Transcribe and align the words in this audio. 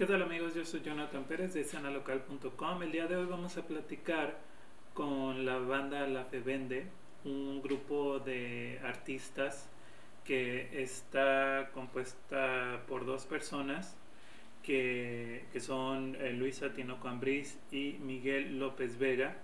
¿qué 0.00 0.06
tal 0.06 0.22
amigos? 0.22 0.54
Yo 0.54 0.64
soy 0.64 0.80
Jonathan 0.80 1.24
Pérez 1.24 1.52
de 1.52 1.60
escenalocal.com. 1.60 2.82
El 2.82 2.90
día 2.90 3.06
de 3.06 3.16
hoy 3.16 3.26
vamos 3.26 3.58
a 3.58 3.66
platicar 3.66 4.38
con 4.94 5.44
la 5.44 5.58
banda 5.58 6.06
La 6.06 6.24
Fe 6.24 6.40
Vende, 6.40 6.86
un 7.26 7.60
grupo 7.60 8.18
de 8.18 8.80
artistas 8.82 9.68
que 10.24 10.82
está 10.82 11.68
compuesta 11.74 12.80
por 12.88 13.04
dos 13.04 13.26
personas 13.26 13.94
que, 14.62 15.44
son 15.60 16.16
eh, 16.18 16.32
Luisa 16.32 16.72
Tinoco 16.72 17.10
y 17.70 17.98
Miguel 18.00 18.58
López 18.58 18.98
Vega. 18.98 19.36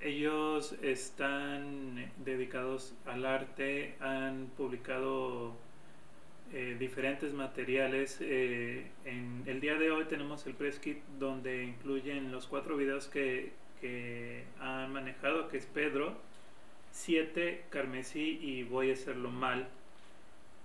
Ellos 0.00 0.74
están 0.82 2.10
dedicados 2.24 2.96
al 3.06 3.24
arte, 3.24 3.94
han 4.00 4.50
publicado 4.56 5.54
eh, 6.52 6.76
diferentes 6.78 7.32
materiales. 7.32 8.18
Eh, 8.20 8.86
en 9.04 9.42
el 9.46 9.60
día 9.60 9.74
de 9.74 9.90
hoy 9.90 10.04
tenemos 10.04 10.46
el 10.46 10.54
press 10.54 10.78
kit 10.78 10.98
donde 11.18 11.64
incluyen 11.64 12.30
los 12.30 12.46
cuatro 12.46 12.76
videos 12.76 13.08
que, 13.08 13.52
que 13.80 14.44
han 14.60 14.92
manejado, 14.92 15.48
que 15.48 15.56
es 15.56 15.66
Pedro, 15.66 16.16
7, 16.92 17.64
Carmesí 17.70 18.38
y 18.42 18.62
Voy 18.64 18.90
a 18.90 18.94
hacerlo 18.94 19.30
mal. 19.30 19.68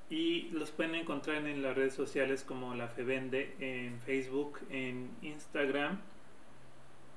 Y 0.09 0.49
los 0.51 0.71
pueden 0.71 0.95
encontrar 0.95 1.45
en 1.45 1.61
las 1.61 1.75
redes 1.75 1.93
sociales 1.93 2.43
como 2.43 2.75
La 2.75 2.87
Fevende, 2.87 3.55
en 3.59 3.99
Facebook, 4.01 4.59
en 4.69 5.09
Instagram 5.21 5.99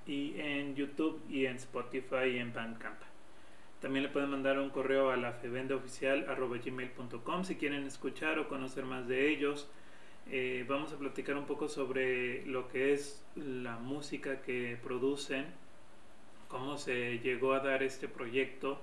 y 0.07 0.35
en 0.41 0.75
YouTube 0.75 1.21
y 1.29 1.47
en 1.47 1.57
Spotify 1.57 2.27
y 2.35 2.39
en 2.39 2.52
Bandcamp. 2.52 3.10
También 3.80 4.02
le 4.02 4.11
pueden 4.11 4.30
mandar 4.30 4.59
un 4.59 4.69
correo 4.69 5.11
a 5.11 5.16
la 5.16 5.39
gmail.com 5.41 7.45
si 7.45 7.57
quieren 7.57 7.84
escuchar 7.84 8.38
o 8.38 8.48
conocer 8.48 8.84
más 8.84 9.09
de 9.09 9.30
ellos. 9.30 9.69
Eh, 10.30 10.66
vamos 10.69 10.93
a 10.93 10.99
platicar 10.99 11.37
un 11.37 11.46
poco 11.46 11.68
sobre 11.68 12.45
lo 12.46 12.68
que 12.68 12.93
es 12.93 13.24
la 13.35 13.79
música 13.79 14.43
que 14.43 14.79
producen, 14.82 15.46
cómo 16.49 16.77
se 16.77 17.21
llegó 17.21 17.55
a 17.55 17.60
dar 17.60 17.82
este 17.82 18.07
proyecto 18.07 18.80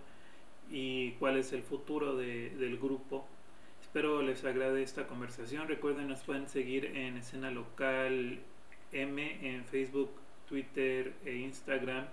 y 0.71 1.11
cuál 1.13 1.37
es 1.37 1.53
el 1.53 1.61
futuro 1.61 2.17
del 2.17 2.77
grupo. 2.77 3.27
Espero 3.81 4.23
les 4.23 4.43
agrade 4.43 4.81
esta 4.81 5.05
conversación. 5.05 5.67
Recuerden, 5.67 6.07
nos 6.07 6.21
pueden 6.21 6.49
seguir 6.49 6.85
en 6.85 7.17
escena 7.17 7.51
local 7.51 8.39
M 8.91 9.47
en 9.47 9.63
Facebook, 9.65 10.09
Twitter 10.49 11.13
e 11.23 11.35
Instagram 11.35 12.07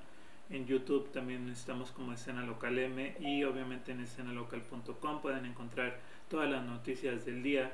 en 0.50 0.66
YouTube 0.66 1.10
también 1.10 1.48
estamos 1.48 1.90
como 1.90 2.12
Escena 2.12 2.44
Local 2.44 2.78
M 2.78 3.16
y 3.20 3.44
obviamente 3.44 3.92
en 3.92 4.00
escenalocal.com 4.00 5.22
pueden 5.22 5.46
encontrar 5.46 5.98
todas 6.28 6.50
las 6.50 6.64
noticias 6.64 7.24
del 7.24 7.42
día 7.42 7.72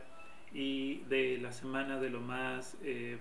y 0.53 1.01
de 1.09 1.39
la 1.39 1.53
semana 1.53 1.99
de 1.99 2.11
lo 2.11 2.21
más 2.21 2.77
eh, 2.83 3.19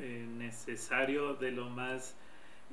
eh, 0.00 0.26
necesario, 0.36 1.34
de 1.34 1.50
lo 1.52 1.70
más 1.70 2.16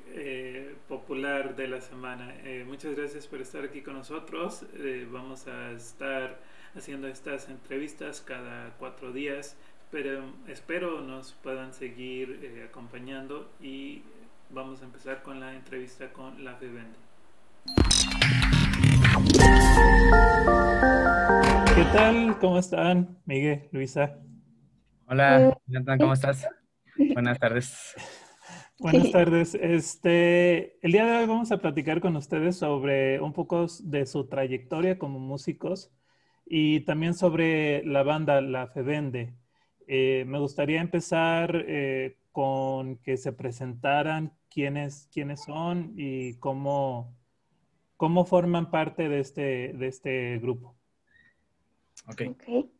eh, 0.08 0.76
popular 0.88 1.56
de 1.56 1.68
la 1.68 1.82
semana. 1.82 2.34
muchas 2.66 2.96
gracias 2.96 3.28
por 3.28 3.42
estar 3.42 3.64
aquí 3.64 3.82
con 3.82 3.94
nosotros. 3.94 4.66
vamos 5.12 5.48
a 5.48 5.72
estar 5.72 6.40
haciendo 6.76 7.08
estas 7.08 7.50
entrevistas 7.50 8.22
cada 8.22 8.76
cuatro 8.78 9.12
días. 9.12 9.58
Pero 9.92 10.24
espero 10.48 11.02
nos 11.02 11.34
puedan 11.34 11.74
seguir 11.74 12.66
acompañando 12.70 13.52
y 13.62 14.04
vamos 14.54 14.82
a 14.82 14.86
empezar 14.86 15.24
con 15.24 15.40
la 15.40 15.54
entrevista 15.54 16.12
con 16.12 16.44
la 16.44 16.54
Vivende. 16.56 16.98
¿Qué 21.76 21.84
tal? 21.94 22.38
¿Cómo 22.40 22.60
están, 22.60 23.18
Miguel, 23.26 23.70
Luisa? 23.72 24.18
Hola, 25.08 25.58
Jonathan, 25.68 26.00
¿cómo 26.00 26.14
estás? 26.14 26.48
Buenas 27.14 27.40
tardes. 27.40 27.96
Buenas 28.80 29.12
tardes. 29.12 29.56
Este, 29.56 30.78
el 30.86 30.92
día 30.92 31.06
de 31.06 31.20
hoy 31.20 31.28
vamos 31.28 31.52
a 31.52 31.58
platicar 31.58 32.02
con 32.02 32.16
ustedes 32.16 32.58
sobre 32.58 33.22
un 33.22 33.32
poco 33.32 33.68
de 33.84 34.06
su 34.06 34.28
trayectoria 34.28 34.98
como 34.98 35.20
músicos 35.20 35.94
y 36.46 36.82
también 36.82 37.14
sobre 37.14 37.86
la 37.86 38.04
banda 38.04 38.42
La 38.42 38.68
Fevende. 38.68 39.36
Eh, 39.88 40.26
me 40.28 40.40
gustaría 40.40 40.82
empezar 40.82 41.64
eh, 41.68 42.18
con 42.32 42.98
que 42.98 43.18
se 43.18 43.34
presentaran 43.34 44.34
quiénes, 44.50 45.10
quiénes 45.12 45.44
son 45.44 45.94
y 45.98 46.36
cómo, 46.36 47.14
cómo 47.98 48.26
forman 48.26 48.72
parte 48.72 49.10
de 49.10 49.20
este, 49.20 49.74
de 49.74 49.88
este 49.88 50.40
grupo. 50.40 50.76
Ok. 52.08 52.22
okay. 52.32 52.72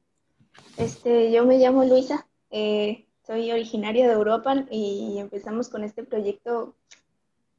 Este, 0.78 1.32
yo 1.32 1.46
me 1.46 1.58
llamo 1.58 1.84
Luisa, 1.84 2.28
eh, 2.50 3.08
soy 3.26 3.52
originaria 3.52 4.08
de 4.08 4.14
Europa 4.14 4.66
y 4.70 5.18
empezamos 5.18 5.70
con 5.70 5.84
este 5.84 6.04
proyecto 6.04 6.76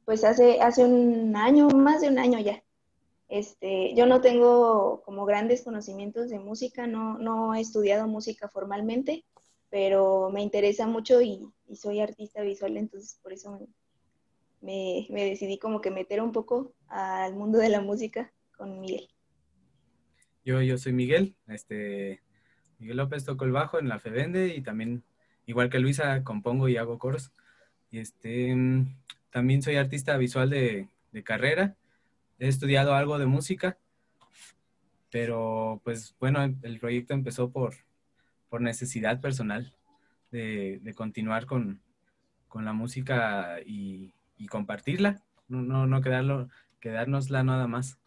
pues 0.05 0.23
hace, 0.23 0.61
hace 0.61 0.83
un 0.83 1.35
año, 1.35 1.69
más 1.69 2.01
de 2.01 2.09
un 2.09 2.19
año 2.19 2.39
ya. 2.39 2.61
Este, 3.29 3.95
yo 3.95 4.05
no 4.05 4.21
tengo 4.21 5.01
como 5.05 5.25
grandes 5.25 5.63
conocimientos 5.63 6.29
de 6.29 6.39
música, 6.39 6.85
no, 6.85 7.17
no 7.17 7.55
he 7.55 7.61
estudiado 7.61 8.07
música 8.07 8.49
formalmente, 8.49 9.25
pero 9.73 10.29
me 10.29 10.43
interesa 10.43 10.85
mucho 10.85 11.19
y, 11.19 11.51
soy 11.73 11.99
artista 11.99 12.43
visual, 12.43 12.77
entonces 12.77 13.17
por 13.23 13.33
eso 13.33 13.67
me, 14.61 15.07
decidí 15.09 15.57
como 15.57 15.81
que 15.81 15.89
meter 15.89 16.21
un 16.21 16.31
poco 16.31 16.75
al 16.89 17.33
mundo 17.33 17.57
de 17.57 17.69
la 17.69 17.81
música 17.81 18.31
con 18.55 18.79
Miguel. 18.79 19.09
Yo, 20.45 20.61
yo 20.61 20.77
soy 20.77 20.93
Miguel, 20.93 21.35
este, 21.47 22.21
Miguel 22.77 22.97
López 22.97 23.25
toco 23.25 23.45
el 23.45 23.51
bajo 23.51 23.79
en 23.79 23.89
la 23.89 23.97
Febende 23.97 24.53
y 24.55 24.61
también, 24.61 25.03
igual 25.47 25.71
que 25.71 25.79
Luisa, 25.79 26.23
compongo 26.23 26.69
y 26.69 26.77
hago 26.77 26.99
coros. 26.99 27.31
Y 27.89 27.97
este, 27.97 28.55
también 29.31 29.63
soy 29.63 29.77
artista 29.77 30.15
visual 30.17 30.51
de, 30.51 30.87
carrera, 31.23 31.75
he 32.37 32.47
estudiado 32.47 32.93
algo 32.93 33.17
de 33.17 33.25
música, 33.25 33.79
pero 35.09 35.81
pues 35.83 36.15
bueno, 36.19 36.43
el 36.43 36.79
proyecto 36.79 37.15
empezó 37.15 37.49
por, 37.49 37.73
por 38.53 38.61
necesidad 38.61 39.19
personal 39.19 39.73
de, 40.29 40.93
continuar 40.95 41.47
con, 41.47 41.81
con, 42.47 42.65
la 42.65 42.71
música 42.71 43.57
y, 43.65 44.13
compartirla, 44.47 45.23
no, 45.47 45.63
no, 45.63 45.87
no 45.87 46.01
quedarlo, 46.01 46.49
quedárnosla 46.79 47.43
nada 47.43 47.65
más. 47.65 47.97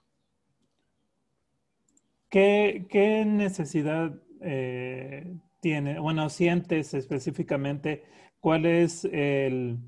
¿Qué, 2.28 2.86
qué 2.88 3.24
necesidad 3.24 4.14
eh, 4.40 5.36
tiene, 5.58 5.98
bueno, 5.98 6.30
sientes 6.30 6.94
específicamente, 6.94 8.04
cuál 8.38 8.66
es 8.66 9.04
el, 9.04 9.78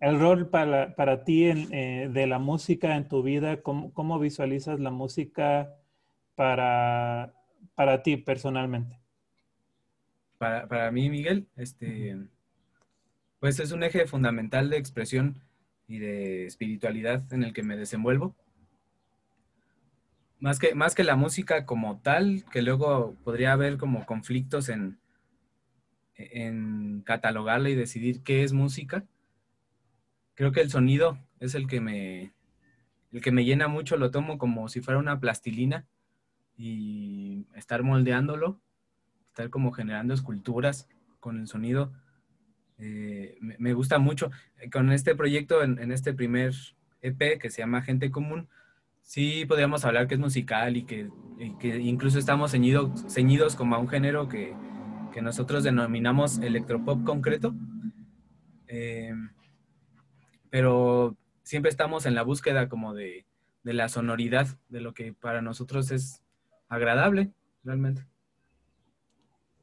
el 0.00 0.18
rol 0.18 0.48
para, 0.48 0.96
para 0.96 1.24
ti 1.24 1.44
en, 1.44 1.74
eh, 1.74 2.08
de 2.10 2.26
la 2.26 2.38
música 2.38 2.96
en 2.96 3.06
tu 3.06 3.22
vida? 3.22 3.60
¿Cómo, 3.60 3.92
cómo 3.92 4.18
visualizas 4.18 4.80
la 4.80 4.90
música 4.90 5.74
para, 6.36 7.34
para 7.74 8.02
ti 8.02 8.16
personalmente? 8.16 8.99
Para, 10.40 10.66
para, 10.68 10.90
mí, 10.90 11.10
Miguel, 11.10 11.46
este, 11.56 12.16
pues 13.40 13.60
es 13.60 13.72
un 13.72 13.82
eje 13.82 14.06
fundamental 14.06 14.70
de 14.70 14.78
expresión 14.78 15.42
y 15.86 15.98
de 15.98 16.46
espiritualidad 16.46 17.30
en 17.30 17.44
el 17.44 17.52
que 17.52 17.62
me 17.62 17.76
desenvuelvo. 17.76 18.34
Más 20.38 20.58
que, 20.58 20.74
más 20.74 20.94
que 20.94 21.04
la 21.04 21.14
música 21.14 21.66
como 21.66 22.00
tal, 22.00 22.46
que 22.50 22.62
luego 22.62 23.16
podría 23.22 23.52
haber 23.52 23.76
como 23.76 24.06
conflictos 24.06 24.70
en, 24.70 24.98
en 26.14 27.02
catalogarla 27.02 27.68
y 27.68 27.74
decidir 27.74 28.22
qué 28.22 28.42
es 28.42 28.54
música. 28.54 29.04
Creo 30.32 30.52
que 30.52 30.62
el 30.62 30.70
sonido 30.70 31.18
es 31.38 31.54
el 31.54 31.66
que 31.66 31.82
me, 31.82 32.32
el 33.12 33.20
que 33.20 33.30
me 33.30 33.44
llena 33.44 33.68
mucho, 33.68 33.98
lo 33.98 34.10
tomo 34.10 34.38
como 34.38 34.70
si 34.70 34.80
fuera 34.80 35.00
una 35.00 35.20
plastilina 35.20 35.86
y 36.56 37.44
estar 37.54 37.82
moldeándolo, 37.82 38.58
estar 39.30 39.50
como 39.50 39.72
generando 39.72 40.14
esculturas 40.14 40.88
con 41.20 41.38
el 41.38 41.46
sonido 41.46 41.92
eh, 42.80 43.36
me, 43.40 43.74
gusta 43.74 43.98
mucho. 43.98 44.30
Con 44.72 44.90
este 44.90 45.14
proyecto, 45.14 45.62
en, 45.62 45.92
este 45.92 46.14
primer 46.14 46.54
EP 47.02 47.38
que 47.38 47.50
se 47.50 47.62
llama 47.62 47.82
Gente 47.82 48.10
Común, 48.10 48.48
sí 49.02 49.44
podríamos 49.44 49.84
hablar 49.84 50.08
que 50.08 50.14
es 50.14 50.20
musical 50.20 50.76
y 50.76 50.84
que, 50.84 51.08
incluso 51.62 52.18
estamos 52.18 52.52
ceñidos, 52.52 53.04
ceñidos 53.12 53.54
como 53.54 53.74
a 53.74 53.78
un 53.78 53.88
género 53.88 54.28
que, 54.28 54.54
nosotros 55.20 55.64
denominamos 55.64 56.38
electropop 56.38 57.04
concreto. 57.04 57.54
Eh, 58.68 59.12
pero 60.48 61.14
siempre 61.42 61.68
estamos 61.68 62.06
en 62.06 62.14
la 62.14 62.22
búsqueda 62.22 62.70
como 62.70 62.94
de, 62.94 63.26
de 63.62 63.74
la 63.74 63.90
sonoridad, 63.90 64.46
de 64.70 64.80
lo 64.80 64.94
que 64.94 65.12
para 65.12 65.42
nosotros 65.42 65.90
es 65.90 66.22
agradable, 66.68 67.32
realmente. 67.64 68.09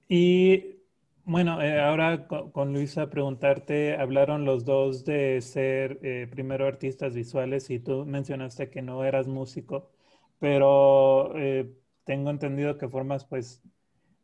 Y 0.07 0.77
bueno, 1.25 1.61
eh, 1.61 1.79
ahora 1.81 2.27
con, 2.27 2.73
Luisa 2.73 3.09
preguntarte, 3.09 3.97
hablaron 3.97 4.45
los 4.45 4.63
dos 4.65 5.03
de 5.05 5.41
ser 5.41 5.99
eh, 6.03 6.27
primero 6.29 6.65
artistas 6.67 7.13
visuales 7.13 7.69
y 7.69 7.79
tú 7.79 8.05
mencionaste 8.05 8.69
que 8.69 8.81
no 8.81 9.03
eras 9.03 9.27
músico, 9.27 9.91
pero 10.39 11.37
eh, 11.37 11.69
tengo 12.05 12.29
entendido 12.29 12.77
que 12.77 12.87
formas 12.87 13.25
pues 13.25 13.61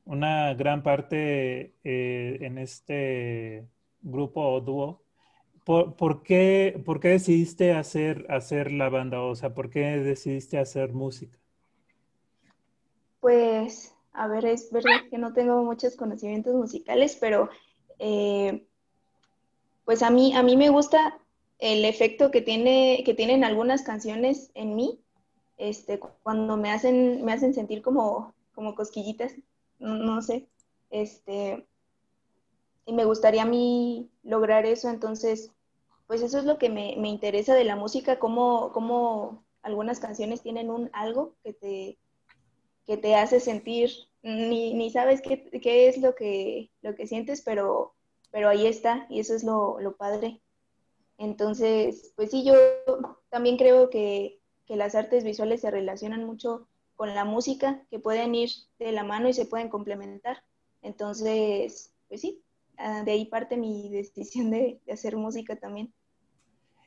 una 0.05 0.53
gran 0.53 0.83
parte 0.83 1.75
en 1.83 2.57
este 2.57 3.67
grupo 4.01 4.41
o 4.41 4.61
dúo, 4.61 5.03
¿por, 5.65 6.23
qué, 6.23 6.81
¿por, 6.85 6.99
qué, 6.99 7.09
decidiste 7.09 7.73
hacer, 7.73 8.25
hacer 8.29 8.71
la 8.71 8.89
banda? 8.89 9.21
O 9.21 9.35
sea, 9.35 9.53
¿por 9.53 9.69
qué 9.69 9.97
decidiste 9.99 10.57
hacer 10.57 10.93
música? 10.93 11.37
Pues, 13.19 13.92
a 14.13 14.27
ver, 14.27 14.45
es 14.45 14.71
verdad 14.71 15.09
que 15.09 15.17
no 15.17 15.33
tengo 15.33 15.63
muchos 15.63 15.95
conocimientos 15.95 16.53
musicales, 16.53 17.17
pero 17.19 17.49
eh, 17.99 18.65
pues 19.85 20.03
a 20.03 20.09
mí, 20.09 20.35
a 20.35 20.43
mí 20.43 20.55
me 20.55 20.69
gusta 20.69 21.19
el 21.59 21.85
efecto 21.85 22.29
que, 22.31 22.41
tiene, 22.41 23.03
que 23.05 23.13
tienen 23.13 23.43
algunas 23.43 23.83
canciones 23.83 24.51
en 24.53 24.75
mí, 24.75 24.99
este, 25.57 25.99
cuando 25.99 26.57
me 26.57 26.71
hacen, 26.71 27.23
me 27.23 27.33
hacen 27.33 27.53
sentir 27.53 27.81
como, 27.81 28.33
como 28.53 28.75
cosquillitas, 28.75 29.33
no, 29.79 30.21
sé, 30.21 30.47
este, 30.89 31.65
y 32.85 32.93
me 32.93 33.05
gustaría 33.05 33.43
a 33.43 33.47
mí 33.47 34.09
lograr 34.23 34.65
eso, 34.65 34.89
entonces, 34.89 35.51
pues 36.07 36.21
eso 36.21 36.37
es 36.37 36.45
lo 36.45 36.57
que 36.57 36.69
me, 36.69 36.93
interesa 37.07 37.55
de 37.55 37.63
la 37.63 37.75
música, 37.75 38.19
cómo, 38.19 38.71
cómo, 38.73 39.43
algunas 39.61 39.99
canciones 39.99 40.41
tienen 40.41 40.69
un 40.69 40.89
algo 40.91 41.33
que 41.43 41.53
te, 41.53 41.97
que 42.85 42.97
te 42.97 43.15
hace 43.15 43.39
sentir, 43.39 43.91
ni, 44.21 44.73
ni 44.73 44.89
sabes 44.91 45.21
qué, 45.21 45.49
qué, 45.61 45.87
es 45.87 45.97
lo 45.97 46.15
que, 46.15 46.71
lo 46.81 46.95
que 46.95 47.07
sientes, 47.07 47.41
pero, 47.41 47.93
pero 48.31 48.49
ahí 48.49 48.67
está, 48.67 49.05
y 49.09 49.19
eso 49.19 49.35
es 49.35 49.43
lo, 49.43 49.79
lo 49.79 49.95
padre. 49.95 50.41
Entonces, 51.17 52.13
pues 52.15 52.31
sí, 52.31 52.43
yo 52.43 52.55
también 53.29 53.57
creo 53.57 53.89
que, 53.89 54.39
que 54.65 54.75
las 54.75 54.95
artes 54.95 55.23
visuales 55.23 55.61
se 55.61 55.71
relacionan 55.71 56.25
mucho 56.25 56.67
con 56.95 57.13
la 57.15 57.25
música, 57.25 57.85
que 57.89 57.99
pueden 57.99 58.35
ir 58.35 58.49
de 58.79 58.91
la 58.91 59.03
mano 59.03 59.29
y 59.29 59.33
se 59.33 59.45
pueden 59.45 59.69
complementar. 59.69 60.43
Entonces, 60.81 61.93
pues 62.07 62.21
sí, 62.21 62.43
ah, 62.77 63.03
de 63.03 63.11
ahí 63.11 63.25
parte 63.25 63.57
mi 63.57 63.89
decisión 63.91 64.51
de, 64.51 64.81
hacer 64.91 65.15
música 65.15 65.55
también. 65.55 65.93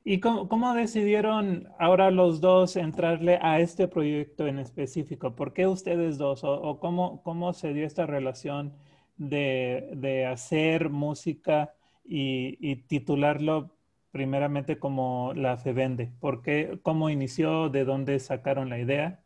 ¿Y 0.09 0.21
cómo, 0.21 0.73
decidieron 0.73 1.69
ahora 1.81 2.13
los 2.13 2.41
dos 2.41 2.77
entrarle 2.77 3.41
a 3.43 3.59
este 3.59 3.89
proyecto 3.89 4.47
en 4.47 4.61
específico? 4.61 5.35
¿Por 5.35 5.53
qué 5.53 5.67
ustedes 5.67 6.17
dos? 6.17 6.45
¿O, 6.45 6.79
cómo, 6.79 7.25
cómo, 7.25 7.53
se 7.53 7.73
dio 7.73 7.85
esta 7.85 8.07
relación 8.07 8.73
de, 9.17 10.25
hacer 10.31 10.91
música 10.91 11.75
y, 12.05 12.57
y, 12.61 12.77
titularlo 12.85 13.75
primeramente 14.13 14.79
como 14.79 15.33
La 15.35 15.57
Fe 15.57 15.73
Vende? 15.73 16.13
¿Por 16.21 16.41
qué? 16.41 16.79
¿Cómo 16.85 17.11
inició? 17.11 17.69
¿De 17.69 17.85
dónde 17.85 18.21
sacaron 18.21 18.69
la 18.69 18.79
idea? 18.79 19.25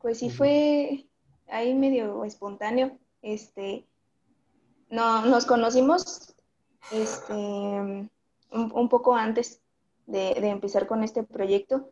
Pues 0.00 0.20
sí 0.20 0.30
fue 0.30 1.04
ahí 1.46 1.74
medio 1.74 2.24
espontáneo. 2.24 2.96
Este, 3.20 3.86
no, 4.88 5.26
nos 5.26 5.44
conocimos 5.44 6.31
este, 6.90 7.34
un, 7.34 8.88
poco 8.88 9.14
antes 9.14 9.60
de, 10.06 10.32
empezar 10.48 10.86
con 10.86 11.04
este 11.04 11.22
proyecto 11.22 11.90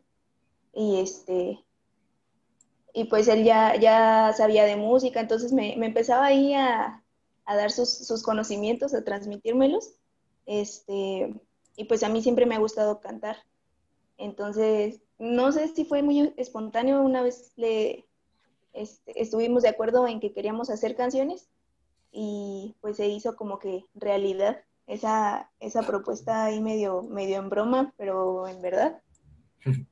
y 0.73 0.99
este 0.99 1.63
y 2.93 3.05
pues 3.05 3.29
él 3.29 3.45
ya, 3.45 3.79
ya 3.79 4.33
sabía 4.35 4.65
de 4.65 4.75
música, 4.75 5.21
entonces 5.21 5.53
me, 5.53 5.73
empezaba 5.73 6.25
ahí 6.25 6.53
a, 6.53 7.03
dar 7.45 7.71
sus, 7.71 7.89
sus, 7.89 8.21
conocimientos, 8.21 8.93
a 8.93 9.03
transmitírmelos. 9.03 9.93
Este, 10.45 11.33
y 11.77 11.85
pues 11.85 12.03
a 12.03 12.09
mí 12.09 12.21
siempre 12.21 12.45
me 12.45 12.55
ha 12.55 12.59
gustado 12.59 12.99
cantar. 12.99 13.37
Entonces, 14.17 15.01
no 15.19 15.53
sé 15.53 15.69
si 15.69 15.85
fue 15.85 16.03
muy 16.03 16.33
espontáneo, 16.35 17.01
una 17.01 17.21
vez 17.21 17.53
le 17.55 18.05
este, 18.73 19.21
estuvimos 19.21 19.63
de 19.63 19.69
acuerdo 19.69 20.07
en 20.07 20.19
que 20.19 20.33
queríamos 20.33 20.69
hacer 20.69 20.95
canciones 20.95 21.49
y 22.11 22.75
pues 22.81 22.97
se 22.97 23.07
hizo 23.07 23.35
como 23.35 23.59
que 23.59 23.85
realidad 23.93 24.61
esa, 24.87 25.51
esa 25.59 25.81
propuesta 25.83 26.45
ahí 26.45 26.61
medio, 26.61 27.03
medio 27.03 27.39
en 27.39 27.49
broma, 27.49 27.93
pero 27.97 28.47
en 28.47 28.61
verdad. 28.61 29.01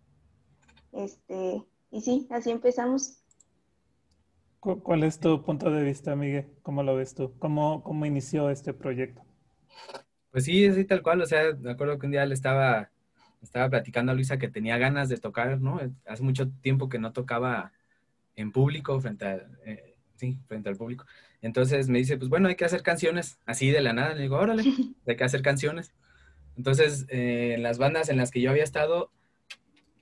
Este, 0.91 1.63
y 1.91 2.01
sí, 2.01 2.27
así 2.31 2.49
empezamos. 2.49 3.23
¿Cuál 4.59 5.03
es 5.03 5.19
tu 5.19 5.43
punto 5.43 5.69
de 5.69 5.83
vista, 5.83 6.15
Miguel? 6.15 6.49
¿Cómo 6.63 6.81
lo 6.81 6.95
ves 6.95 7.13
tú? 7.13 7.37
¿Cómo, 7.37 7.83
cómo 7.83 8.07
inició 8.07 8.49
este 8.49 8.73
proyecto? 8.73 9.21
Pues 10.31 10.45
sí, 10.45 10.65
así 10.65 10.85
tal 10.85 11.03
cual. 11.03 11.21
O 11.21 11.27
sea, 11.27 11.53
me 11.59 11.69
acuerdo 11.69 11.99
que 11.99 12.07
un 12.07 12.11
día 12.11 12.25
le 12.25 12.33
estaba 12.33 12.89
estaba 13.41 13.69
platicando 13.69 14.11
a 14.11 14.15
Luisa 14.15 14.37
que 14.37 14.49
tenía 14.49 14.77
ganas 14.77 15.09
de 15.09 15.17
tocar, 15.17 15.61
¿no? 15.61 15.79
Hace 16.05 16.23
mucho 16.23 16.49
tiempo 16.61 16.89
que 16.89 16.99
no 16.99 17.13
tocaba 17.13 17.71
en 18.35 18.51
público, 18.51 18.99
frente, 18.99 19.25
a, 19.25 19.35
eh, 19.65 19.88
sí, 20.19 20.37
frente 20.47 20.69
al 20.69 20.75
público. 20.75 21.05
Entonces 21.41 21.89
me 21.89 21.99
dice, 21.99 22.17
pues 22.17 22.29
bueno, 22.29 22.47
hay 22.47 22.55
que 22.55 22.65
hacer 22.65 22.83
canciones, 22.83 23.39
así 23.45 23.71
de 23.71 23.81
la 23.81 23.93
nada. 23.93 24.13
Le 24.13 24.23
digo, 24.23 24.37
órale, 24.37 24.63
hay 25.07 25.15
que 25.15 25.23
hacer 25.23 25.41
canciones. 25.41 25.93
Entonces, 26.57 27.05
eh, 27.09 27.55
en 27.55 27.63
las 27.63 27.77
bandas 27.77 28.09
en 28.09 28.17
las 28.17 28.31
que 28.31 28.41
yo 28.41 28.51
había 28.51 28.63
estado, 28.63 29.11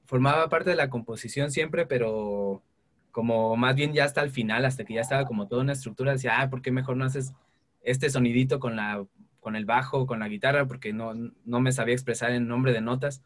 formaba 0.06 0.50
parte 0.50 0.72
de 0.72 0.76
la 0.76 0.90
composición 0.90 1.52
siempre, 1.52 1.86
pero 1.86 2.64
como 3.12 3.56
más 3.56 3.76
bien 3.76 3.94
ya 3.94 4.06
hasta 4.06 4.22
el 4.22 4.32
final, 4.32 4.66
hasta 4.66 4.84
que 4.84 4.96
ya 4.96 5.02
estaba 5.02 5.26
como 5.26 5.48
toda 5.48 5.62
una 5.62 5.74
estructura, 5.74 6.14
decía, 6.14 6.42
ah, 6.42 6.50
¿por 6.50 6.62
qué 6.62 6.72
mejor 6.72 6.98
no 6.98 7.06
haces 7.06 7.34
este 7.82 8.10
sonidito 8.10 8.60
con 8.60 8.76
la 8.76 9.06
con 9.48 9.56
el 9.56 9.64
bajo, 9.64 10.08
con 10.08 10.20
la 10.20 10.28
guitarra, 10.28 10.68
porque 10.68 10.92
no, 10.92 11.14
no 11.46 11.62
me 11.62 11.72
sabía 11.72 11.94
expresar 11.94 12.32
en 12.32 12.50
nombre 12.50 12.74
de 12.74 12.82
notas. 12.82 13.24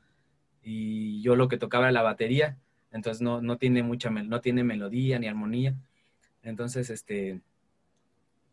Y 0.62 1.20
yo 1.24 1.36
lo 1.36 1.48
que 1.48 1.58
tocaba 1.58 1.86
era 1.86 1.92
la 1.92 2.04
batería, 2.04 2.60
entonces 2.92 3.24
no, 3.24 3.42
no 3.42 3.58
tiene 3.58 3.82
mucha, 3.82 4.12
no 4.12 4.40
tiene 4.40 4.64
melodía 4.64 5.18
ni 5.18 5.26
armonía. 5.26 5.76
Entonces, 6.44 6.90
este, 6.90 7.42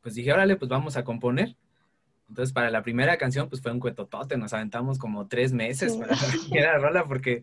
pues 0.02 0.14
dije, 0.14 0.32
órale, 0.32 0.56
pues 0.56 0.68
vamos 0.68 0.96
a 0.96 1.04
componer. 1.04 1.56
Entonces, 2.28 2.52
para 2.52 2.70
la 2.70 2.82
primera 2.82 3.16
canción, 3.16 3.48
pues 3.48 3.62
fue 3.62 3.72
un 3.72 3.80
cuetotote, 3.80 4.36
nos 4.36 4.52
aventamos 4.52 4.98
como 4.98 5.28
tres 5.28 5.52
meses 5.52 5.96
para 5.96 6.14
la 6.50 6.78
rola, 6.78 7.04
porque 7.04 7.42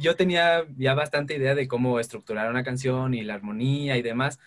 yo 0.00 0.16
tenía 0.16 0.66
ya 0.76 0.94
bastante 0.94 1.36
idea 1.36 1.54
de 1.54 1.68
cómo 1.68 2.00
estructurar 2.00 2.50
una 2.50 2.64
canción 2.64 3.14
y 3.14 3.22
la 3.22 3.34
armonía 3.34 3.96
y 3.96 4.02
demás, 4.02 4.38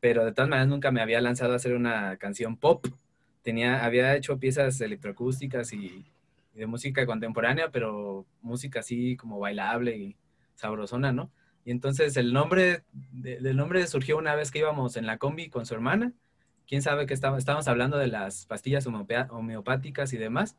pero 0.00 0.24
de 0.24 0.32
todas 0.32 0.50
maneras 0.50 0.68
nunca 0.68 0.90
me 0.90 1.00
había 1.00 1.20
lanzado 1.20 1.52
a 1.52 1.56
hacer 1.56 1.74
una 1.74 2.16
canción 2.16 2.56
pop 2.56 2.86
tenía, 3.42 3.84
había 3.84 4.16
hecho 4.16 4.38
piezas 4.38 4.80
electroacústicas 4.80 5.72
y, 5.72 6.04
de 6.54 6.66
música 6.66 7.06
contemporánea, 7.06 7.70
pero 7.70 8.26
música 8.42 8.80
así 8.80 9.16
como 9.16 9.38
bailable 9.38 9.96
y 9.96 10.16
sabrosona, 10.56 11.12
¿no? 11.12 11.30
Y 11.64 11.70
entonces 11.70 12.16
el 12.16 12.32
nombre, 12.32 12.84
del 13.12 13.56
nombre 13.56 13.86
surgió 13.86 14.16
una 14.16 14.34
vez 14.34 14.50
que 14.50 14.60
íbamos 14.60 14.96
en 14.96 15.06
la 15.06 15.18
combi 15.18 15.50
con 15.50 15.66
su 15.66 15.74
hermana. 15.74 16.12
Quién 16.66 16.82
sabe 16.82 17.06
que 17.06 17.14
estábamos, 17.14 17.40
estábamos 17.40 17.68
hablando 17.68 17.98
de 17.98 18.06
las 18.06 18.46
pastillas 18.46 18.86
homeopáticas 18.86 20.12
y 20.12 20.16
demás. 20.18 20.56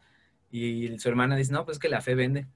Y 0.52 0.98
su 1.00 1.10
hermana 1.10 1.36
dice, 1.36 1.54
no, 1.54 1.66
pues 1.66 1.80
que 1.80 1.90
la 1.90 2.02
fe 2.02 2.16
vende. 2.16 2.48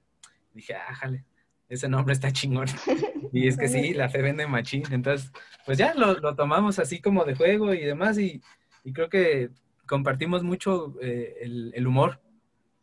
dije, 0.52 0.74
ájale, 0.74 1.24
ese 1.68 1.88
nombre 1.88 2.14
está 2.14 2.32
chingón. 2.32 2.66
Y 3.32 3.48
es 3.48 3.58
que 3.58 3.68
sí, 3.68 3.92
la 3.92 4.08
fe 4.08 4.22
vende 4.22 4.46
machín. 4.46 4.84
Entonces, 4.90 5.30
pues 5.66 5.76
ya 5.76 5.92
lo, 5.92 6.14
lo 6.14 6.34
tomamos 6.34 6.78
así 6.78 7.02
como 7.02 7.24
de 7.24 7.34
juego 7.34 7.74
y 7.74 7.80
demás. 7.80 8.18
Y, 8.18 8.40
y 8.82 8.92
creo 8.92 9.10
que 9.10 9.50
compartimos 9.84 10.42
mucho 10.42 10.94
eh, 11.00 11.36
el, 11.74 11.86
humor. 11.86 12.20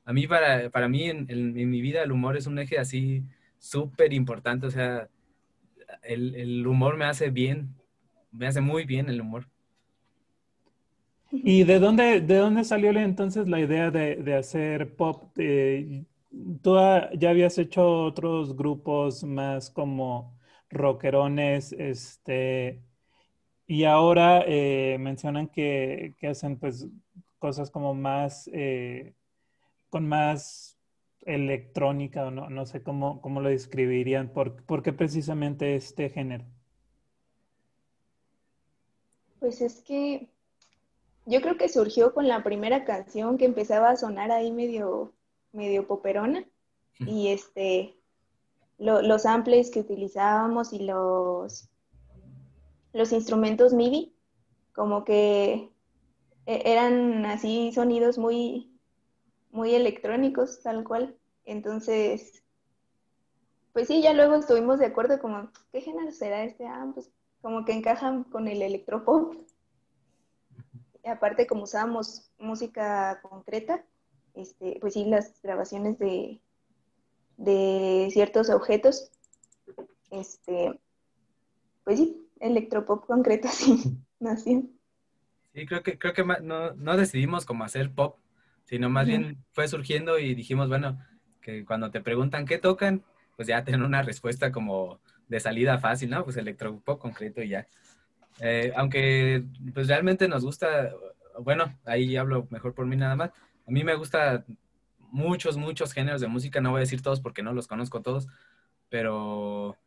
A 0.06 0.14
mí, 0.14 0.28
para, 0.28 0.70
para 0.70 0.88
mí, 0.88 1.10
en, 1.10 1.54
mi 1.54 1.82
vida, 1.82 2.04
el 2.04 2.12
humor 2.12 2.38
es 2.38 2.46
un 2.46 2.60
eje 2.60 2.78
así 2.78 3.24
súper 3.58 4.14
importante. 4.14 4.68
O 4.68 4.72
sea, 4.72 5.10
el, 6.02 6.66
humor 6.66 6.98
me 6.98 7.06
hace 7.06 7.30
bien, 7.30 7.76
me 8.32 8.48
hace 8.48 8.62
muy 8.62 8.86
bien 8.86 9.10
el 9.10 9.22
humor. 9.22 9.48
¿Y 11.32 11.64
de 11.64 11.80
dónde, 11.80 12.22
de 12.22 12.36
dónde 12.38 12.64
salió 12.64 12.92
entonces 12.92 13.48
la 13.48 13.60
idea 13.60 13.92
de, 13.92 14.36
hacer 14.36 14.96
pop? 14.96 15.32
¿Tú 15.36 16.76
ya 16.76 17.30
habías 17.30 17.58
hecho 17.58 18.04
otros 18.04 18.56
grupos 18.56 19.24
más 19.24 19.70
como 19.70 20.34
rockerones, 20.74 21.72
este, 21.74 22.82
y 23.68 23.86
ahora 23.86 24.44
eh, 24.46 24.98
mencionan 25.00 25.48
que, 25.48 26.16
hacen 26.30 26.58
pues 26.58 26.88
cosas 27.40 27.70
como 27.70 27.94
más, 27.94 28.50
eh, 28.54 29.14
con 29.90 30.08
más 30.08 30.78
electrónica, 31.26 32.26
o 32.26 32.32
no, 32.32 32.50
no 32.50 32.66
sé 32.66 32.84
cómo, 32.84 33.22
cómo 33.22 33.42
lo 33.42 33.50
describirían, 33.50 34.30
¿Por, 34.30 34.64
¿por, 34.64 34.84
qué 34.84 34.94
precisamente 34.94 35.76
este 35.76 36.10
género? 36.10 36.46
Pues 39.40 39.62
es 39.62 39.82
que 39.82 40.30
yo 41.26 41.42
creo 41.42 41.58
que 41.58 41.70
surgió 41.70 42.14
con 42.14 42.28
la 42.28 42.44
primera 42.44 42.86
canción 42.86 43.38
que 43.38 43.46
empezaba 43.46 43.90
a 43.90 43.96
sonar 43.96 44.32
ahí 44.32 44.52
medio, 44.52 45.14
medio 45.52 45.88
poperona 45.88 46.46
y 47.00 47.30
este, 47.30 47.96
los 48.78 49.24
samples 49.24 49.72
que 49.72 49.80
utilizábamos 49.80 50.74
y 50.74 50.80
los 50.80 51.70
los 52.94 53.12
instrumentos 53.12 53.74
MIDI, 53.74 54.16
como 54.72 55.04
que 55.04 55.70
e-, 56.46 56.62
eran 56.66 57.26
así 57.26 57.72
sonidos 57.74 58.18
muy, 58.18 58.73
muy 59.54 59.76
electrónicos, 59.76 60.62
tal 60.62 60.84
cual. 60.84 61.16
Entonces, 61.46 62.44
pues 63.72 63.88
sí, 63.88 64.02
ya 64.02 64.14
luego 64.14 64.36
estuvimos 64.36 64.80
de 64.80 64.88
acuerdo 64.88 65.20
como, 65.20 65.50
¿qué 65.72 65.80
género 65.80 66.12
será 66.12 66.44
este? 66.44 66.66
Ah, 66.66 66.90
pues 66.94 67.10
como 67.42 67.64
que 67.64 67.74
encajan 67.74 68.24
con 68.26 68.48
el 68.48 68.62
electropop. 68.62 69.36
aparte 71.06 71.46
como 71.46 71.64
usábamos 71.64 72.32
música 72.40 73.20
concreta, 73.22 73.86
este, 74.34 74.78
pues 74.82 74.96
sí, 74.96 75.06
las 75.06 75.40
grabaciones 75.44 76.00
de, 76.00 76.42
de 77.38 78.10
ciertos 78.12 78.50
objetos, 78.50 79.12
este, 80.10 80.80
pues 81.84 82.00
sí, 82.00 82.28
electropop 82.40 83.06
concreto 83.06 83.48
sí, 83.52 83.98
nació. 84.20 84.64
Sí, 85.54 85.66
creo 85.68 85.84
que, 85.84 86.00
creo 86.00 86.14
que 86.14 86.24
no, 86.42 86.74
no 86.74 86.98
decidimos 86.98 87.46
cómo 87.46 87.64
hacer 87.64 87.94
pop, 87.94 88.18
sino 88.64 88.90
más 88.90 89.08
bien 89.08 89.44
fue 89.52 89.68
surgiendo 89.68 90.20
y 90.20 90.36
dijimos, 90.36 90.70
bueno, 90.70 91.00
que 91.42 91.66
cuando 91.66 91.92
te 91.92 92.02
preguntan 92.02 92.46
qué 92.46 92.58
tocan, 92.58 93.04
pues 93.36 93.48
ya 93.48 93.64
tener 93.64 93.82
una 93.82 94.02
respuesta 94.02 94.52
como 94.52 95.00
de 95.28 95.40
salida 95.40 95.78
fácil, 95.80 96.10
¿no? 96.10 96.24
Pues 96.24 96.38
electropop 96.38 97.00
concreto 97.00 97.42
y 97.42 97.50
ya. 97.50 97.68
Eh, 98.40 98.72
aunque 98.76 99.44
pues 99.74 99.88
realmente 99.88 100.28
nos 100.28 100.44
gusta, 100.44 100.92
bueno, 101.40 101.78
ahí 101.86 102.16
hablo 102.18 102.48
mejor 102.50 102.74
por 102.74 102.86
mí 102.86 102.96
nada 102.96 103.16
más, 103.16 103.30
a 103.30 103.72
mí 103.72 103.84
me 103.84 103.96
gusta 103.96 104.46
muchos, 105.12 105.58
muchos 105.58 105.94
géneros 105.94 106.22
de 106.22 106.28
música, 106.28 106.60
no 106.60 106.72
voy 106.72 106.80
a 106.80 106.82
decir 106.82 107.02
todos 107.02 107.22
porque 107.22 107.44
no 107.44 107.54
los 107.54 107.68
conozco 107.68 108.02
todos, 108.02 108.28
pero 108.90 109.78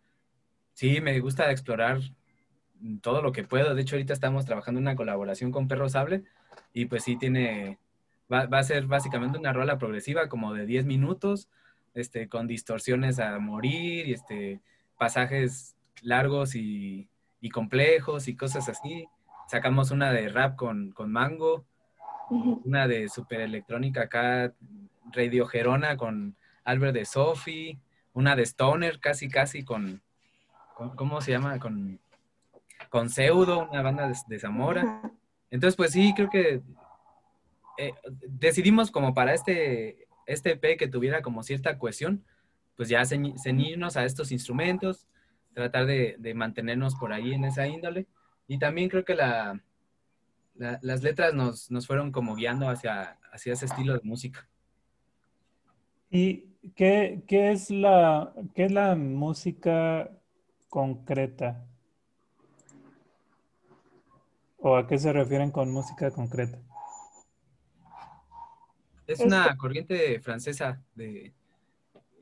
sí, 0.73 1.01
me 1.01 1.19
gusta 1.21 1.51
explorar 1.51 2.01
todo 3.01 3.23
lo 3.23 3.33
que 3.33 3.45
puedo. 3.45 3.75
De 3.75 3.83
hecho, 3.83 3.97
ahorita 3.97 4.13
estamos 4.13 4.45
trabajando 4.45 4.79
en 4.79 4.85
una 4.85 4.97
colaboración 4.97 5.51
con 5.51 5.69
Perro 5.69 5.89
Sable 5.89 6.25
y 6.73 6.87
pues 6.87 7.05
sí 7.05 7.17
tiene, 7.17 7.79
va, 8.33 8.59
a 8.59 8.63
ser 8.63 8.87
básicamente 8.87 9.39
una 9.39 9.53
rola 9.53 9.79
progresiva 9.79 10.29
como 10.29 10.53
de 10.55 10.67
10 10.67 10.87
minutos, 10.87 11.49
este, 11.95 12.29
con 12.29 12.47
distorsiones 12.47 13.19
a 13.19 13.39
morir 13.39 14.09
y 14.09 14.13
este, 14.13 14.61
pasajes 14.99 15.77
largos 16.03 16.55
y, 16.55 17.09
complejos 17.53 18.27
y 18.27 18.35
cosas 18.35 18.69
así. 18.69 19.07
Sacamos 19.47 19.93
una 19.93 20.11
de 20.11 20.29
rap 20.29 20.57
con, 20.57 20.91
con 20.91 21.13
Mango, 21.13 21.65
una 22.29 22.89
de 22.89 23.09
super 23.09 23.41
electrónica 23.41 24.03
acá, 24.03 24.53
Radio 25.13 25.47
Gerona 25.47 25.97
con 25.97 26.35
Albert 26.65 26.95
de 26.95 27.05
Sophie, 27.05 27.79
una 28.13 28.35
de 28.35 28.43
Stoner 28.43 28.99
casi 28.99 29.29
casi 29.29 29.63
con, 29.63 30.03
¿cómo 30.97 31.21
se 31.21 31.31
llama? 31.31 31.59
Con, 31.61 32.01
con 32.91 33.11
Pseudo, 33.11 33.69
una 33.71 33.83
banda 33.83 34.11
de, 34.27 34.39
Zamora. 34.39 35.03
Entonces, 35.51 35.77
pues 35.77 35.93
sí, 35.93 36.13
creo 36.17 36.29
que 36.29 36.63
eh, 37.79 37.93
decidimos 38.29 38.91
como 38.91 39.15
para 39.15 39.35
este, 39.35 40.07
este 40.27 40.53
EP 40.53 40.79
que 40.79 40.89
tuviera 40.89 41.23
como 41.23 41.43
cierta 41.43 41.79
cohesión, 41.79 42.25
pues 42.77 42.89
ya 42.89 43.05
ceñirnos 43.05 43.97
a 43.97 44.05
estos 44.05 44.33
instrumentos, 44.33 45.07
tratar 45.55 45.87
de, 45.87 46.33
mantenernos 46.35 46.95
por 46.97 47.13
ahí 47.13 47.33
en 47.33 47.45
esa 47.45 47.67
índole. 47.67 48.07
Y 48.47 48.59
también 48.59 48.89
creo 48.89 49.05
que 49.05 49.15
la, 49.15 49.63
las 50.55 51.03
letras 51.03 51.35
nos, 51.35 51.87
fueron 51.87 52.13
como 52.13 52.35
guiando 52.35 52.69
hacia, 52.69 53.19
hacia 53.33 53.55
ese 53.55 53.67
estilo 53.67 53.95
de 53.95 54.01
música. 54.03 54.47
¿Y 56.11 56.45
qué, 56.75 57.23
es, 57.29 57.71
la, 57.71 58.33
qué 58.55 58.67
es 58.67 58.73
la 58.73 58.95
música 58.95 60.11
concreta? 60.69 61.65
¿O 64.59 64.77
a 64.77 64.87
qué 64.87 64.99
se 64.99 65.13
refieren 65.13 65.51
con 65.51 65.71
música 65.71 66.11
concreta? 66.11 66.59
Es 69.07 69.21
una 69.21 69.57
corriente 69.57 70.21
francesa 70.21 70.83
de, 70.95 71.33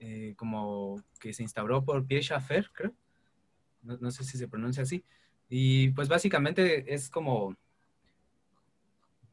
eh, 0.01 0.35
como 0.37 1.03
que 1.19 1.33
se 1.33 1.43
instauró 1.43 1.83
por 1.83 2.07
Pierre 2.07 2.23
Schaeffer, 2.23 2.71
creo. 2.73 2.93
No, 3.83 4.11
sé 4.11 4.25
si 4.25 4.37
se 4.39 4.49
pronuncia 4.49 4.83
así. 4.83 5.05
Y 5.49 5.91
pues 5.91 6.09
básicamente 6.09 6.93
es 6.93 7.09
como, 7.09 7.57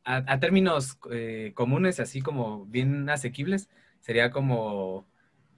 a, 0.03 0.39
términos 0.39 0.97
eh, 1.11 1.51
comunes, 1.55 1.99
así 1.99 2.21
como 2.21 2.65
bien 2.65 3.09
asequibles, 3.09 3.69
sería 3.99 4.31
como 4.31 5.05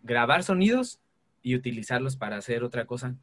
grabar 0.04 0.44
sonidos 0.44 1.00
y 1.44 1.56
utilizarlos 1.56 2.16
para 2.16 2.38
hacer 2.38 2.64
otra 2.64 2.86
cosa, 2.86 3.16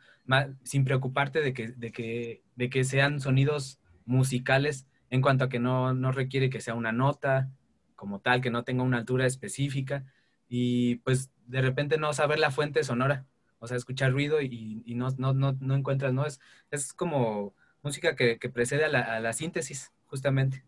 sin 0.62 0.85
preocuparte 0.85 1.41
de 1.41 1.53
que, 1.53 1.69
de, 1.69 1.93
que, 1.93 2.43
de 2.57 2.71
que 2.71 2.85
sean 2.85 3.21
sonidos 3.21 3.81
musicales 4.07 4.87
en 5.11 5.23
cuanto 5.23 5.45
a 5.45 5.49
que 5.49 5.59
no, 5.59 5.93
no 5.95 6.12
requiere 6.12 6.50
que 6.50 6.61
sea 6.61 6.75
una 6.75 6.93
nota 6.93 7.50
como 8.00 8.19
tal, 8.21 8.40
que 8.40 8.50
no 8.50 8.64
tenga 8.64 8.83
una 8.83 8.97
altura 8.97 9.26
específica 9.26 10.07
y 10.49 10.97
pues 10.97 11.30
de 11.47 11.61
repente 11.61 11.99
no 11.99 12.14
saber 12.14 12.38
la 12.38 12.50
fuente 12.50 12.83
sonora, 12.83 13.26
o 13.59 13.66
sea, 13.66 13.76
escuchar 13.76 14.11
ruido 14.11 14.40
y, 14.40 14.83
no, 14.97 15.11
no, 15.19 15.35
no, 15.35 15.52
no, 15.61 15.75
encuentras, 15.75 16.14
¿no? 16.14 16.25
Es, 16.25 16.40
es 16.71 16.95
como 16.95 17.54
música 17.83 18.16
que, 18.16 18.38
precede 18.50 18.87
a 18.87 19.21
la, 19.21 19.33
síntesis, 19.35 19.92
justamente. 20.07 20.64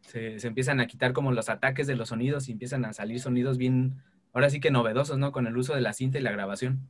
Se, 0.00 0.44
empiezan 0.44 0.80
a 0.80 0.88
quitar 0.88 1.12
como 1.12 1.30
los 1.30 1.48
ataques 1.48 1.86
de 1.86 1.94
los 1.94 2.08
sonidos 2.08 2.48
y 2.48 2.52
empiezan 2.52 2.84
a 2.84 2.92
salir 2.92 3.20
sonidos 3.20 3.56
bien, 3.56 4.02
ahora 4.32 4.50
sí 4.50 4.58
que 4.58 4.72
novedosos, 4.72 5.18
¿no? 5.18 5.30
Con 5.30 5.46
el 5.46 5.56
uso 5.56 5.76
de 5.76 5.80
la 5.80 5.92
cinta 5.92 6.18
y 6.18 6.22
la 6.22 6.32
grabación. 6.32 6.88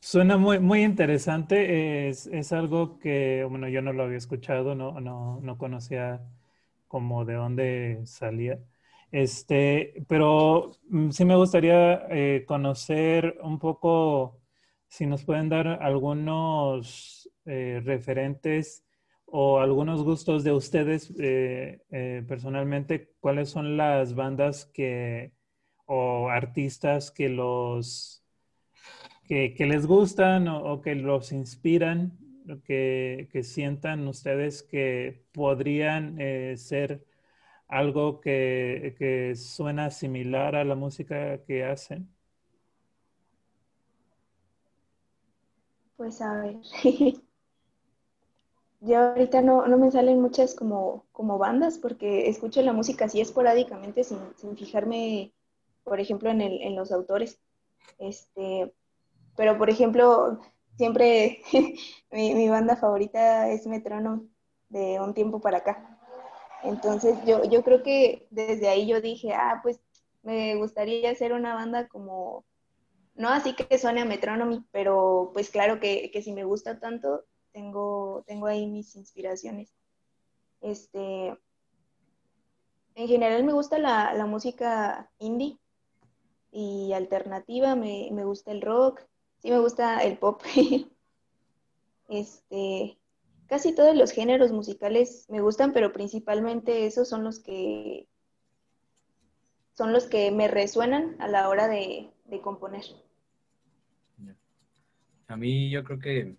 Suena 0.00 0.38
muy, 0.38 0.58
muy 0.58 0.82
interesante. 0.82 2.08
Es, 2.08 2.26
es, 2.26 2.52
algo 2.52 2.98
que, 2.98 3.46
bueno, 3.48 3.68
yo 3.68 3.80
no 3.80 3.92
lo 3.92 4.02
había 4.02 4.18
escuchado, 4.18 4.74
no, 4.74 5.00
no, 5.00 5.38
no 5.40 5.56
conocía 5.56 6.20
como 6.90 7.24
de 7.24 7.34
dónde 7.34 8.00
salía. 8.04 8.58
Este, 9.12 10.04
pero 10.08 10.72
mm, 10.88 11.10
sí 11.10 11.24
me 11.24 11.36
gustaría 11.36 12.06
eh, 12.10 12.44
conocer 12.46 13.38
un 13.42 13.58
poco, 13.60 14.40
si 14.88 15.06
nos 15.06 15.24
pueden 15.24 15.48
dar 15.48 15.68
algunos 15.82 17.30
eh, 17.46 17.80
referentes 17.84 18.84
o 19.26 19.60
algunos 19.60 20.02
gustos 20.02 20.44
de 20.44 20.52
ustedes 20.52 21.12
eh, 21.18 22.24
personalmente, 22.28 23.12
cuáles 23.20 23.50
son 23.50 23.76
las 23.76 24.14
bandas 24.14 24.66
que 24.66 25.32
o 25.86 26.28
artistas 26.28 27.10
que 27.12 27.28
los 27.28 28.20
que, 29.30 29.66
les 29.66 29.86
gustan 29.86 30.48
o, 30.48 30.80
que 30.82 30.96
los 30.96 31.30
inspiran, 31.30 32.18
que, 32.64 33.28
que 33.32 33.42
sientan 33.42 34.06
ustedes 34.08 34.62
que 34.62 35.24
podrían 35.32 36.18
ser 36.56 37.04
algo 37.70 38.20
que, 38.20 39.32
suena 39.36 39.90
similar 39.90 40.56
a 40.56 40.64
la 40.64 40.74
música 40.74 41.42
que 41.44 41.64
hacen? 41.64 42.08
Pues 45.96 46.20
a 46.20 46.34
ver, 46.42 46.56
yo 48.80 48.98
ahorita 48.98 49.42
no, 49.42 49.64
me 49.78 49.90
salen 49.90 50.20
muchas 50.20 50.54
como, 50.54 51.06
como 51.12 51.38
bandas 51.38 51.78
porque 51.78 52.28
escucho 52.28 52.60
la 52.62 52.72
música 52.72 53.04
así 53.04 53.20
esporádicamente 53.20 54.02
sin, 54.02 54.18
fijarme, 54.56 55.32
por 55.84 56.00
ejemplo, 56.00 56.30
en, 56.30 56.40
el, 56.40 56.60
en 56.62 56.74
los 56.74 56.90
autores. 56.90 57.38
Este, 57.98 58.72
pero, 59.36 59.58
por 59.58 59.70
ejemplo, 59.70 60.40
siempre 60.80 61.42
mi, 62.10 62.48
banda 62.48 62.74
favorita 62.74 63.50
es 63.50 63.66
Metrónomo 63.66 64.24
de 64.70 64.98
un 64.98 65.12
tiempo 65.12 65.38
para 65.38 65.58
acá. 65.58 65.98
Entonces 66.62 67.18
yo, 67.26 67.44
yo 67.44 67.62
creo 67.62 67.82
que 67.82 68.26
desde 68.30 68.66
ahí 68.66 68.86
yo 68.86 69.02
dije, 69.02 69.34
ah, 69.34 69.60
pues 69.62 69.78
me 70.22 70.54
gustaría 70.56 71.10
hacer 71.10 71.34
una 71.34 71.52
banda 71.54 71.86
como, 71.88 72.46
no 73.14 73.28
así 73.28 73.54
que 73.54 73.78
suene 73.78 74.00
a 74.00 74.06
Metronomy, 74.06 74.64
pero 74.72 75.30
pues 75.34 75.50
claro 75.50 75.80
que, 75.80 76.10
si 76.24 76.32
me 76.32 76.44
gusta 76.44 76.80
tanto, 76.80 77.24
tengo, 77.52 78.24
tengo 78.26 78.46
ahí 78.46 78.66
mis 78.66 78.96
inspiraciones. 78.96 79.74
Este, 80.62 81.36
en 82.94 83.06
general 83.06 83.44
me 83.44 83.52
gusta 83.52 83.78
la, 83.78 84.14
la 84.14 84.24
música 84.24 85.10
indie 85.18 85.58
y 86.52 86.94
alternativa, 86.94 87.74
me, 87.76 88.08
me, 88.12 88.24
gusta 88.24 88.50
el 88.50 88.62
rock, 88.62 89.02
sí 89.40 89.50
me 89.50 89.58
gusta 89.58 90.02
el 90.04 90.18
pop. 90.18 90.42
este, 92.08 92.98
casi 93.46 93.74
todos 93.74 93.96
los 93.96 94.12
géneros 94.12 94.52
musicales 94.52 95.26
me 95.28 95.40
gustan, 95.40 95.72
pero 95.72 95.92
principalmente 95.92 96.86
esos 96.86 97.08
son 97.08 97.24
los 97.24 97.40
que 97.40 98.06
son 99.72 99.92
los 99.92 100.06
que 100.06 100.30
me 100.30 100.46
resuenan 100.46 101.16
a 101.20 101.28
la 101.28 101.48
hora 101.48 101.66
de, 101.66 102.10
componer. 102.42 102.84
A 105.26 105.36
mí 105.36 105.70
yo 105.70 105.84
creo 105.84 105.98
que 105.98 106.36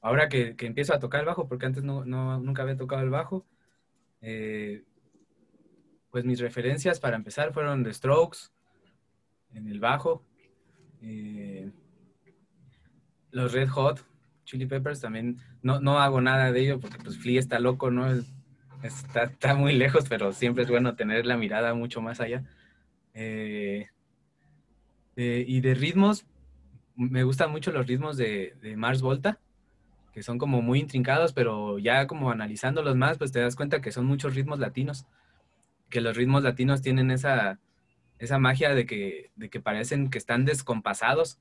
ahora 0.00 0.28
que, 0.28 0.56
empiezo 0.58 0.94
a 0.94 0.98
tocar 0.98 1.20
el 1.20 1.26
bajo, 1.26 1.46
porque 1.46 1.66
antes 1.66 1.84
no, 1.84 2.04
nunca 2.04 2.62
había 2.62 2.76
tocado 2.76 3.02
el 3.02 3.10
bajo, 3.10 3.46
eh, 4.20 4.82
pues 6.10 6.24
mis 6.24 6.40
referencias 6.40 6.98
para 6.98 7.16
empezar 7.16 7.52
fueron 7.52 7.84
The 7.84 7.94
Strokes 7.94 8.38
en 9.54 9.68
el 9.68 9.78
bajo, 9.78 10.24
eh, 11.02 11.70
los 13.30 13.52
Red 13.52 13.68
Hot, 13.68 14.04
Chili 14.44 14.66
Peppers 14.66 15.00
también 15.00 15.38
no, 15.62 15.80
no 15.80 15.98
hago 15.98 16.20
nada 16.20 16.52
de 16.52 16.60
ello 16.60 16.80
porque 16.80 16.98
pues 16.98 17.18
Flea 17.18 17.38
está 17.38 17.58
loco, 17.58 17.90
¿no? 17.90 18.06
Está, 18.82 19.24
está, 19.24 19.54
muy 19.54 19.74
lejos, 19.74 20.04
pero 20.08 20.32
siempre 20.32 20.64
es 20.64 20.70
bueno 20.70 20.94
tener 20.94 21.26
la 21.26 21.36
mirada 21.36 21.74
mucho 21.74 22.00
más 22.00 22.20
allá. 22.20 22.44
Eh, 23.14 23.88
y 25.16 25.60
de 25.60 25.74
ritmos, 25.74 26.26
me 26.94 27.24
gustan 27.24 27.50
mucho 27.50 27.72
los 27.72 27.86
ritmos 27.86 28.16
de, 28.16 28.54
Mars 28.76 29.02
Volta, 29.02 29.40
que 30.12 30.22
son 30.22 30.38
como 30.38 30.62
muy 30.62 30.78
intrincados, 30.78 31.32
pero 31.32 31.78
ya 31.78 32.06
como 32.06 32.30
analizándolos 32.30 32.94
más, 32.96 33.18
pues 33.18 33.32
te 33.32 33.40
das 33.40 33.56
cuenta 33.56 33.80
que 33.80 33.90
son 33.90 34.06
muchos 34.06 34.36
ritmos 34.36 34.60
latinos, 34.60 35.06
que 35.90 36.00
los 36.00 36.16
ritmos 36.16 36.44
latinos 36.44 36.82
tienen 36.82 37.10
esa, 37.10 37.58
esa 38.18 38.38
magia 38.38 38.74
de 38.74 38.86
que, 38.86 39.30
de 39.36 39.48
que 39.50 39.60
parecen 39.60 40.10
que 40.10 40.18
están 40.18 40.44
descompasados, 40.44 41.38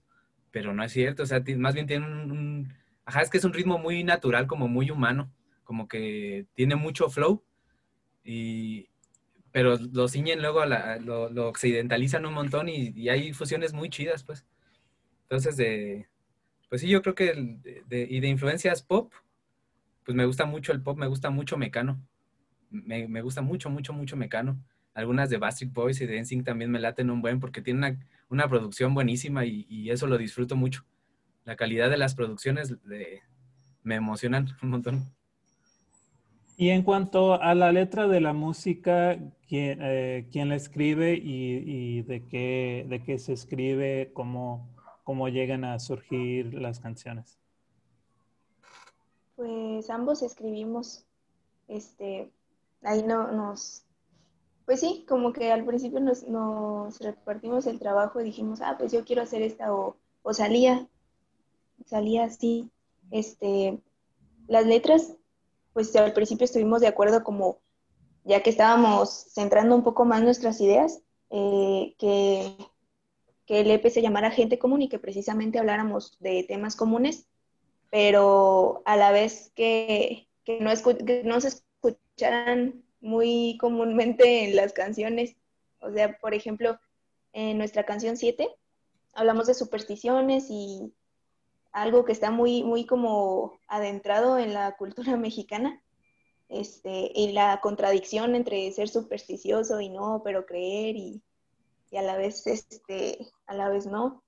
pero 0.52 0.74
no 0.74 0.84
es 0.84 0.92
cierto, 0.92 1.24
o 1.24 1.26
sea, 1.26 1.44
más 1.58 1.74
bien 1.74 1.88
tienen 1.88 2.12
un, 2.32 2.74
ajá, 3.06 3.22
es 3.22 3.30
que 3.30 3.38
es 3.38 3.44
un 3.44 3.54
ritmo 3.54 3.78
muy 3.78 4.04
natural, 4.04 4.48
como 4.48 4.68
muy 4.68 4.92
humano, 4.92 5.32
como 5.64 5.88
que 5.88 6.46
tiene 6.54 6.76
mucho 6.76 7.10
flow, 7.10 7.44
y, 8.24 8.90
pero 9.52 9.78
lo 9.78 10.08
ciñen 10.08 10.42
luego, 10.42 10.66
lo, 10.66 11.48
occidentalizan 11.50 12.26
un 12.26 12.34
montón 12.34 12.70
y, 12.70 13.10
hay 13.10 13.34
fusiones 13.34 13.74
muy 13.74 13.90
chidas, 13.90 14.24
pues. 14.24 14.46
Entonces, 15.24 15.58
de, 15.58 16.08
pues 16.70 16.82
sí, 16.82 16.88
yo 16.88 17.02
creo 17.02 17.16
que, 17.16 17.60
y 17.90 18.20
de 18.20 18.28
influencias 18.28 18.84
pop, 18.84 19.14
pues 20.06 20.16
me 20.16 20.26
gusta 20.26 20.46
mucho 20.46 20.72
el 20.72 20.82
pop, 20.82 20.98
me 20.98 21.08
gusta 21.08 21.30
mucho 21.30 21.58
Mecano, 21.58 22.00
me, 22.70 23.08
me 23.08 23.22
gusta 23.22 23.42
mucho, 23.42 23.70
mucho, 23.70 23.94
mucho 23.94 24.16
Mecano 24.16 24.58
algunas 24.98 25.30
de 25.30 25.38
Bastard 25.38 25.70
Boys 25.70 26.01
y 26.01 26.08
de 26.08 26.20
NSYNC 26.20 26.44
también 26.44 26.72
me 26.72 26.80
laten 26.80 27.12
un 27.12 27.22
buen 27.22 27.39
porque 27.39 27.62
tienen 27.62 28.00
una, 28.30 28.50
producción 28.50 28.96
buenísima 28.96 29.46
y, 29.46 29.92
eso 29.92 30.08
lo 30.08 30.18
disfruto 30.18 30.56
mucho. 30.56 30.86
La 31.46 31.56
calidad 31.56 31.92
de 31.92 31.98
las 31.98 32.16
producciones 32.16 32.75
me 33.84 33.96
emocionan 33.96 34.48
un 34.63 34.70
montón. 34.72 35.13
Y 36.58 36.70
en 36.70 36.82
cuanto 36.82 37.39
a 37.39 37.54
la 37.54 37.72
letra 37.72 38.08
de 38.08 38.22
la 38.22 38.34
música, 38.34 39.20
¿quién, 39.48 39.77
eh, 39.84 40.27
la 40.34 40.56
escribe 40.56 41.13
y, 41.13 42.01
de, 42.01 42.25
qué, 42.25 42.88
de 42.89 43.04
qué 43.04 43.20
se 43.20 43.34
escribe? 43.34 44.10
¿Cómo, 44.13 44.68
¿Cómo 45.04 45.30
llegan 45.30 45.63
a 45.63 45.77
surgir 45.77 46.56
las 46.56 46.80
canciones? 46.80 47.38
Pues 49.36 49.92
ambos 49.92 50.24
escribimos, 50.24 51.06
este, 51.68 52.32
ahí 52.82 53.04
no, 53.04 53.32
nos, 53.32 53.87
pues 54.68 54.82
sí, 54.82 55.06
como 55.08 55.32
que 55.32 55.50
al 55.50 55.64
principio 55.64 56.02
nos, 56.02 57.00
repartimos 57.00 57.66
el 57.68 57.80
trabajo 57.80 58.20
y 58.20 58.26
dijimos, 58.26 58.60
ah, 58.62 58.76
pues 58.78 58.92
yo 58.92 59.06
quiero 59.06 59.22
hacer 59.22 59.42
esta 59.42 59.74
o, 59.74 59.96
salía, 60.34 60.90
salía 61.86 62.26
así. 62.26 62.70
Este, 63.10 63.80
las 64.50 64.66
letras, 64.66 65.16
pues 65.72 65.96
al 65.96 66.12
principio 66.12 66.44
estuvimos 66.44 66.82
de 66.82 66.88
acuerdo 66.88 67.24
como, 67.24 67.60
ya 68.26 68.44
que 68.44 68.50
estábamos 68.50 69.28
centrando 69.34 69.74
un 69.74 69.86
poco 69.86 70.04
más 70.04 70.22
nuestras 70.22 70.60
ideas, 70.60 71.00
eh, 71.30 71.96
que, 71.98 72.54
que 73.46 73.62
el 73.62 73.72
EP 73.72 73.90
se 73.90 74.02
llamara 74.02 74.32
Gente 74.32 74.60
Común 74.60 74.82
y 74.82 74.90
que 74.90 75.00
precisamente 75.00 75.60
habláramos 75.60 76.18
de 76.20 76.44
temas 76.44 76.76
comunes, 76.76 77.26
pero 77.90 78.82
a 78.84 78.98
la 78.98 79.14
vez 79.14 79.50
que, 79.56 80.28
que 80.44 80.60
no, 80.60 80.72
que 81.06 81.24
no 81.24 81.40
se 81.40 81.48
escucharan 81.48 82.84
muy 83.01 83.58
comúnmente 83.60 84.46
en 84.46 84.56
las 84.56 84.74
canciones. 84.74 85.36
O 85.80 85.92
sea, 85.92 86.18
por 86.20 86.34
ejemplo, 86.34 86.80
en 87.34 87.58
nuestra 87.58 87.86
canción 87.86 88.18
7 88.18 88.50
hablamos 89.13 89.48
de 89.48 89.56
supersticiones 89.56 90.48
y 90.50 90.94
algo 91.72 92.06
que 92.06 92.12
está 92.12 92.32
muy, 92.32 92.63
muy 92.63 92.86
como 92.86 93.60
adentrado 93.68 94.38
en 94.38 94.54
la 94.54 94.75
cultura 94.77 95.16
mexicana. 95.18 95.82
Este, 96.50 97.12
y 97.13 97.34
la 97.34 97.60
contradicción 97.62 98.34
entre 98.34 98.72
ser 98.72 98.88
supersticioso 98.88 99.82
y 99.82 99.89
no, 99.89 100.22
pero 100.24 100.46
creer 100.46 100.96
y, 100.96 101.22
a 101.92 102.01
la 102.01 102.16
vez 102.16 102.48
este, 102.48 103.27
a 103.48 103.54
la 103.54 103.70
vez 103.70 103.86
no. 103.86 104.24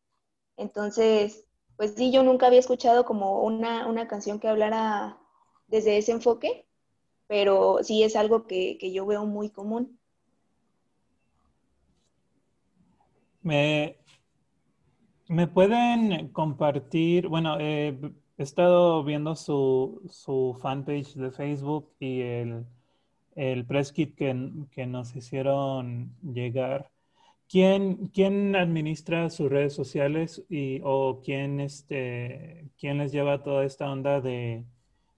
Entonces, 0.57 1.45
pues 1.77 1.93
sí, 1.95 2.11
yo 2.11 2.23
nunca 2.23 2.47
había 2.47 2.59
escuchado 2.59 3.05
como 3.05 3.41
una, 3.43 3.88
una 3.88 4.07
canción 4.07 4.39
que 4.39 4.49
hablara 4.49 5.17
desde 5.67 5.98
ese 5.98 6.11
enfoque 6.11 6.69
pero 7.29 7.77
sí 7.83 8.01
es 8.01 8.15
algo 8.15 8.48
que, 8.48 8.79
yo 8.92 9.05
veo 9.05 9.24
muy 9.27 9.51
común. 9.51 10.00
Me, 13.44 13.98
me 15.27 15.46
pueden 15.46 16.29
compartir, 16.29 17.27
bueno, 17.27 17.59
he 17.59 17.96
estado 18.39 19.03
viendo 19.03 19.35
su, 19.35 20.01
su, 20.09 20.57
fanpage 20.59 21.13
de 21.13 21.29
Facebook 21.29 21.92
y 22.00 22.22
el, 22.22 22.65
el 23.35 23.63
press 23.63 23.92
kit 23.92 24.15
que, 24.15 24.50
que 24.72 24.87
nos 24.87 25.15
hicieron 25.15 26.15
llegar. 26.24 26.89
¿Quién, 27.48 28.07
¿Quién, 28.07 28.55
administra 28.55 29.29
sus 29.29 29.51
redes 29.51 29.75
sociales 29.75 30.44
y, 30.50 30.81
o 30.83 31.22
quién, 31.24 31.59
este, 31.59 32.72
quién 32.79 32.98
les 32.98 33.11
lleva 33.11 33.44
toda 33.44 33.65
esta 33.65 33.92
onda 33.92 34.20
de, 34.20 34.65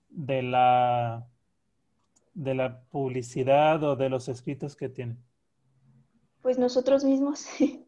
de 0.09 0.43
la 0.43 1.30
de 2.33 2.55
la 2.55 2.81
publicidad 2.91 3.83
o 3.83 3.95
de 3.95 4.09
los 4.09 4.27
escritos 4.27 4.75
que 4.75 4.89
tienen? 4.89 5.17
Pues 6.41 6.57
nosotros 6.57 7.03
mismos. 7.03 7.45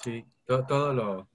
Sí, 0.00 0.24
todo, 0.46 0.92
lo, 0.92 1.28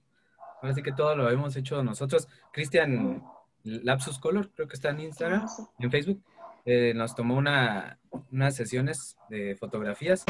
así 0.62 0.82
que 0.82 0.92
todo 0.92 1.14
lo 1.14 1.28
hemos 1.28 1.54
hecho 1.54 1.82
nosotros. 1.82 2.28
Cristian 2.50 3.22
Lapsus 3.62 4.18
Color, 4.18 4.50
creo 4.54 4.66
que 4.66 4.74
está 4.74 4.88
en 4.88 5.00
Instagram, 5.00 5.46
ah, 5.46 5.70
en 5.78 5.90
Facebook, 5.90 6.22
eh, 6.64 6.94
nos 6.94 7.14
tomó 7.14 7.36
una, 7.36 7.98
unas 8.32 8.56
sesiones 8.56 9.18
de 9.28 9.54
fotografías, 9.56 10.24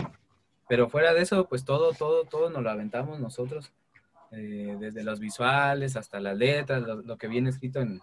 pero 0.69 0.89
fuera 0.89 1.15
de 1.15 1.23
eso, 1.23 1.49
pues 1.49 1.65
todo, 1.65 1.93
todo, 1.93 2.25
todo 2.25 2.51
nos 2.51 2.65
lo 2.65 2.71
aventamos 2.71 3.21
nosotros, 3.21 3.73
eh, 4.33 4.77
desde 4.81 5.05
los 5.05 5.21
visuales 5.21 5.97
hasta 5.97 6.19
las 6.19 6.37
letras, 6.37 6.83
lo 6.83 7.17
que 7.17 7.29
viene 7.29 7.51
escrito 7.51 7.81
en, 7.81 8.01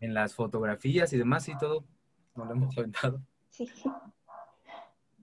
en 0.00 0.14
las 0.14 0.34
fotografías 0.34 1.12
y 1.12 1.18
demás 1.18 1.48
y 1.48 1.56
todo, 1.56 1.84
no 2.34 2.44
lo 2.44 2.52
hemos 2.52 2.76
aventado. 2.76 3.20
Sí. 3.50 3.70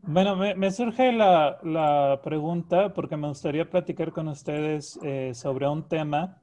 Bueno, 0.03 0.35
me, 0.37 0.71
surge 0.71 1.11
la, 1.11 2.21
pregunta 2.23 2.93
porque 2.93 3.17
me 3.17 3.27
gustaría 3.27 3.69
platicar 3.69 4.13
con 4.13 4.29
ustedes 4.29 4.97
eh, 5.03 5.33
sobre 5.33 5.67
un 5.67 5.87
tema 5.87 6.41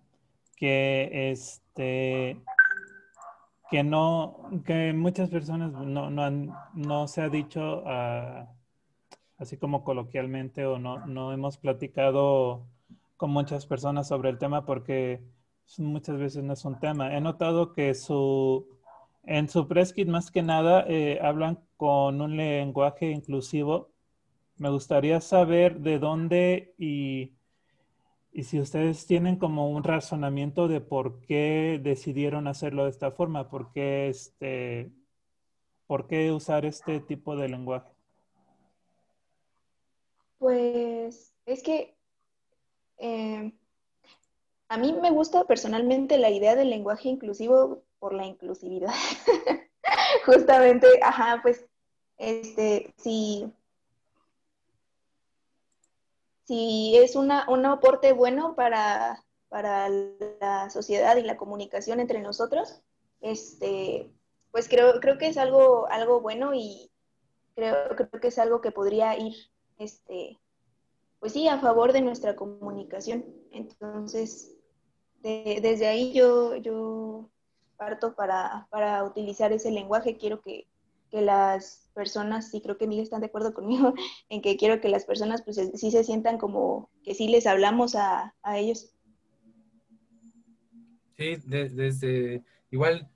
que 0.56 1.30
este 1.30 2.40
que 3.70 3.82
no 3.82 4.50
que 4.66 4.92
muchas 4.92 5.30
personas 5.30 5.72
no, 5.72 6.10
no, 6.10 6.30
no 6.74 7.08
se 7.08 7.22
ha 7.22 7.28
dicho 7.28 7.82
ah, 7.86 8.46
así 9.38 9.56
como 9.56 9.82
coloquialmente 9.82 10.66
o 10.66 10.78
no, 10.78 11.06
no 11.06 11.32
hemos 11.32 11.56
platicado 11.56 12.66
con 13.16 13.30
muchas 13.30 13.66
personas 13.66 14.08
sobre 14.08 14.30
el 14.30 14.38
tema 14.38 14.66
porque 14.66 15.22
muchas 15.78 16.18
veces 16.18 16.44
no 16.44 16.52
es 16.52 16.64
un 16.64 16.78
tema. 16.78 17.16
He 17.16 17.20
notado 17.20 17.72
que 17.72 17.94
su, 17.94 18.66
en 19.22 19.48
su 19.48 19.66
press 19.66 19.92
kit 19.92 20.08
más 20.08 20.30
que 20.30 20.42
nada 20.42 20.84
eh, 20.88 21.18
hablan 21.22 21.60
con 21.76 22.20
un 22.20 22.36
lenguaje 22.36 23.10
inclusivo. 23.10 23.90
Me 24.56 24.70
gustaría 24.70 25.20
saber 25.20 25.80
de 25.80 25.98
dónde 25.98 26.74
y, 26.78 27.32
y 28.32 28.44
si 28.44 28.60
ustedes 28.60 29.06
tienen 29.06 29.36
como 29.36 29.70
un 29.70 29.82
razonamiento 29.82 30.68
de 30.68 30.80
por 30.80 31.20
qué 31.22 31.80
decidieron 31.82 32.46
hacerlo 32.46 32.84
de 32.84 32.90
esta 32.90 33.10
forma, 33.10 33.48
por 33.48 33.72
qué, 33.72 34.08
este, 34.08 34.92
por 35.86 36.06
qué 36.06 36.30
usar 36.30 36.64
este 36.64 37.00
tipo 37.00 37.36
de 37.36 37.48
lenguaje. 37.48 37.90
Pues 40.38 41.34
es 41.46 41.62
que 41.62 41.96
eh, 42.98 43.52
a 44.74 44.76
mí 44.76 44.92
me 44.92 45.12
gusta 45.12 45.44
personalmente 45.44 46.18
la 46.18 46.30
idea 46.30 46.56
del 46.56 46.68
lenguaje 46.68 47.08
inclusivo 47.08 47.84
por 48.00 48.12
la 48.12 48.26
inclusividad. 48.26 48.92
Justamente, 50.26 50.88
ajá, 51.00 51.38
pues, 51.42 51.64
este, 52.16 52.92
si, 52.96 53.52
es 56.96 57.14
una, 57.14 57.46
un 57.48 57.64
aporte 57.66 58.12
bueno 58.12 58.56
para, 58.56 59.24
para 59.48 59.88
la 59.88 60.70
sociedad 60.70 61.16
y 61.18 61.22
la 61.22 61.36
comunicación 61.36 62.00
entre 62.00 62.20
nosotros, 62.20 62.82
este, 63.20 64.10
pues 64.50 64.68
creo, 64.68 64.98
creo 64.98 65.18
que 65.18 65.28
es 65.28 65.38
algo, 65.38 65.86
algo 65.88 66.20
bueno 66.20 66.52
y 66.52 66.90
creo, 67.54 67.90
creo 67.94 68.20
que 68.20 68.28
es 68.28 68.38
algo 68.40 68.60
que 68.60 68.72
podría 68.72 69.16
ir, 69.16 69.36
este, 69.78 70.40
pues 71.20 71.32
sí, 71.32 71.46
a 71.46 71.60
favor 71.60 71.92
de 71.92 72.00
nuestra 72.00 72.34
comunicación. 72.34 73.24
Entonces, 73.52 74.53
desde 75.24 75.86
ahí 75.86 76.12
yo, 76.12 76.56
yo 76.56 77.30
parto 77.76 78.14
para, 78.14 79.04
utilizar 79.04 79.52
ese 79.52 79.70
lenguaje. 79.70 80.16
Quiero 80.16 80.40
que, 80.40 80.66
las 81.10 81.88
personas, 81.94 82.52
y 82.52 82.60
creo 82.60 82.76
que 82.76 82.88
Miguel 82.88 83.04
están 83.04 83.20
de 83.20 83.26
acuerdo 83.26 83.54
conmigo, 83.54 83.94
en 84.28 84.42
que 84.42 84.56
quiero 84.56 84.80
que 84.80 84.88
las 84.88 85.04
personas 85.04 85.42
pues 85.42 85.60
sí 85.74 85.92
se 85.92 86.02
sientan 86.02 86.38
como 86.38 86.90
que 87.04 87.14
sí 87.14 87.28
les 87.28 87.46
hablamos 87.46 87.94
a, 87.94 88.34
ellos. 88.56 88.92
Sí, 91.16 91.36
desde 91.46 92.42
igual, 92.72 93.08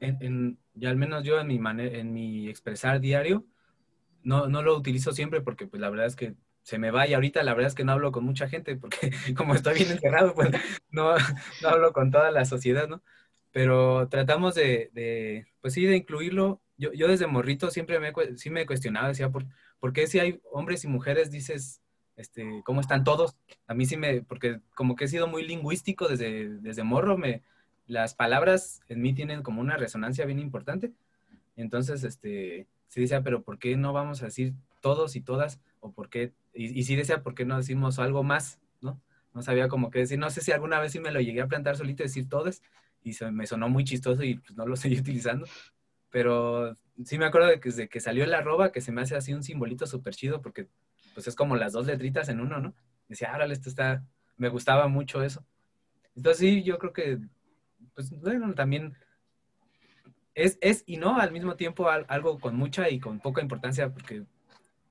en, 0.00 0.58
y 0.74 0.84
al 0.84 0.96
menos 0.96 1.24
yo 1.24 1.40
en 1.40 1.46
mi, 1.46 1.58
manera, 1.58 1.96
en 1.98 2.12
mi 2.12 2.46
expresar 2.46 3.00
diario, 3.00 3.46
no, 4.22 4.46
no 4.46 4.60
lo 4.60 4.76
utilizo 4.76 5.12
siempre 5.12 5.40
porque 5.40 5.66
pues 5.66 5.80
la 5.80 5.88
verdad 5.88 6.08
es 6.08 6.16
que 6.16 6.34
se 6.70 6.78
me 6.78 6.92
va 6.92 7.04
y 7.08 7.14
ahorita 7.14 7.42
la 7.42 7.52
verdad 7.52 7.66
es 7.66 7.74
que 7.74 7.82
no 7.82 7.90
hablo 7.90 8.12
con 8.12 8.24
mucha 8.24 8.48
gente 8.48 8.76
porque 8.76 9.10
como 9.36 9.56
estoy 9.56 9.74
bien 9.74 9.90
encerrado, 9.90 10.34
pues 10.34 10.50
no, 10.90 11.16
no 11.62 11.68
hablo 11.68 11.92
con 11.92 12.12
toda 12.12 12.30
la 12.30 12.44
sociedad, 12.44 12.86
¿no? 12.86 13.02
Pero 13.50 14.08
tratamos 14.08 14.54
de, 14.54 14.90
de 14.94 15.48
pues 15.60 15.74
sí, 15.74 15.84
de 15.84 15.96
incluirlo. 15.96 16.60
Yo, 16.78 16.92
yo 16.92 17.08
desde 17.08 17.26
morrito 17.26 17.72
siempre 17.72 17.98
me, 17.98 18.12
sí 18.36 18.50
me 18.50 18.66
cuestionaba, 18.66 19.08
decía, 19.08 19.30
¿por, 19.30 19.46
¿por 19.80 19.92
qué 19.92 20.06
si 20.06 20.20
hay 20.20 20.40
hombres 20.52 20.84
y 20.84 20.86
mujeres 20.86 21.32
dices, 21.32 21.82
este, 22.16 22.62
cómo 22.64 22.80
están 22.80 23.02
todos? 23.02 23.36
A 23.66 23.74
mí 23.74 23.84
sí 23.84 23.96
me, 23.96 24.22
porque 24.22 24.60
como 24.76 24.94
que 24.94 25.06
he 25.06 25.08
sido 25.08 25.26
muy 25.26 25.44
lingüístico 25.44 26.06
desde, 26.06 26.50
desde 26.60 26.84
morro, 26.84 27.18
me, 27.18 27.42
las 27.88 28.14
palabras 28.14 28.80
en 28.88 29.02
mí 29.02 29.12
tienen 29.12 29.42
como 29.42 29.60
una 29.60 29.76
resonancia 29.76 30.24
bien 30.24 30.38
importante. 30.38 30.92
Entonces, 31.56 32.04
este, 32.04 32.68
sí 32.86 33.00
decía, 33.00 33.24
pero 33.24 33.42
¿por 33.42 33.58
qué 33.58 33.76
no 33.76 33.92
vamos 33.92 34.22
a 34.22 34.26
decir 34.26 34.54
todos 34.80 35.16
y 35.16 35.20
todas? 35.20 35.60
O 35.80 35.92
por 35.92 36.08
qué, 36.08 36.32
y, 36.54 36.78
y 36.78 36.84
sí 36.84 36.96
decía, 36.96 37.22
¿por 37.22 37.34
qué 37.34 37.44
no 37.44 37.56
decimos 37.56 37.98
algo 37.98 38.22
más? 38.22 38.60
¿No? 38.80 39.00
No 39.34 39.42
sabía 39.42 39.68
cómo 39.68 39.90
qué 39.90 40.00
decir. 40.00 40.18
No 40.18 40.30
sé 40.30 40.40
si 40.40 40.52
alguna 40.52 40.80
vez 40.80 40.92
sí 40.92 41.00
me 41.00 41.12
lo 41.12 41.20
llegué 41.20 41.40
a 41.40 41.48
plantar 41.48 41.76
solito 41.76 42.02
decir 42.02 42.28
todos 42.28 42.62
y 43.02 43.14
se, 43.14 43.30
me 43.30 43.46
sonó 43.46 43.68
muy 43.68 43.84
chistoso 43.84 44.22
y 44.22 44.36
pues 44.36 44.56
no 44.56 44.66
lo 44.66 44.76
seguí 44.76 44.98
utilizando. 44.98 45.46
Pero 46.10 46.74
sí 47.04 47.18
me 47.18 47.26
acuerdo 47.26 47.48
de 47.48 47.60
que 47.60 47.68
desde 47.68 47.88
que 47.88 48.00
salió 48.00 48.24
el 48.24 48.34
arroba, 48.34 48.72
que 48.72 48.80
se 48.80 48.92
me 48.92 49.02
hace 49.02 49.16
así 49.16 49.32
un 49.32 49.42
simbolito 49.42 49.86
súper 49.86 50.14
chido 50.14 50.42
porque 50.42 50.68
pues 51.14 51.28
es 51.28 51.34
como 51.34 51.56
las 51.56 51.72
dos 51.72 51.86
letritas 51.86 52.28
en 52.28 52.40
uno, 52.40 52.60
¿no? 52.60 52.74
Decía, 53.08 53.32
árale, 53.32 53.54
esto 53.54 53.68
está, 53.68 54.04
me 54.36 54.48
gustaba 54.48 54.88
mucho 54.88 55.22
eso. 55.22 55.44
Entonces 56.14 56.38
sí, 56.40 56.62
yo 56.62 56.78
creo 56.78 56.92
que, 56.92 57.18
pues 57.94 58.10
bueno, 58.10 58.54
también 58.54 58.96
es, 60.34 60.58
es 60.60 60.82
y 60.86 60.96
no 60.96 61.18
al 61.18 61.32
mismo 61.32 61.56
tiempo 61.56 61.88
algo 61.88 62.38
con 62.38 62.56
mucha 62.56 62.88
y 62.90 63.00
con 63.00 63.20
poca 63.20 63.42
importancia 63.42 63.92
porque 63.92 64.24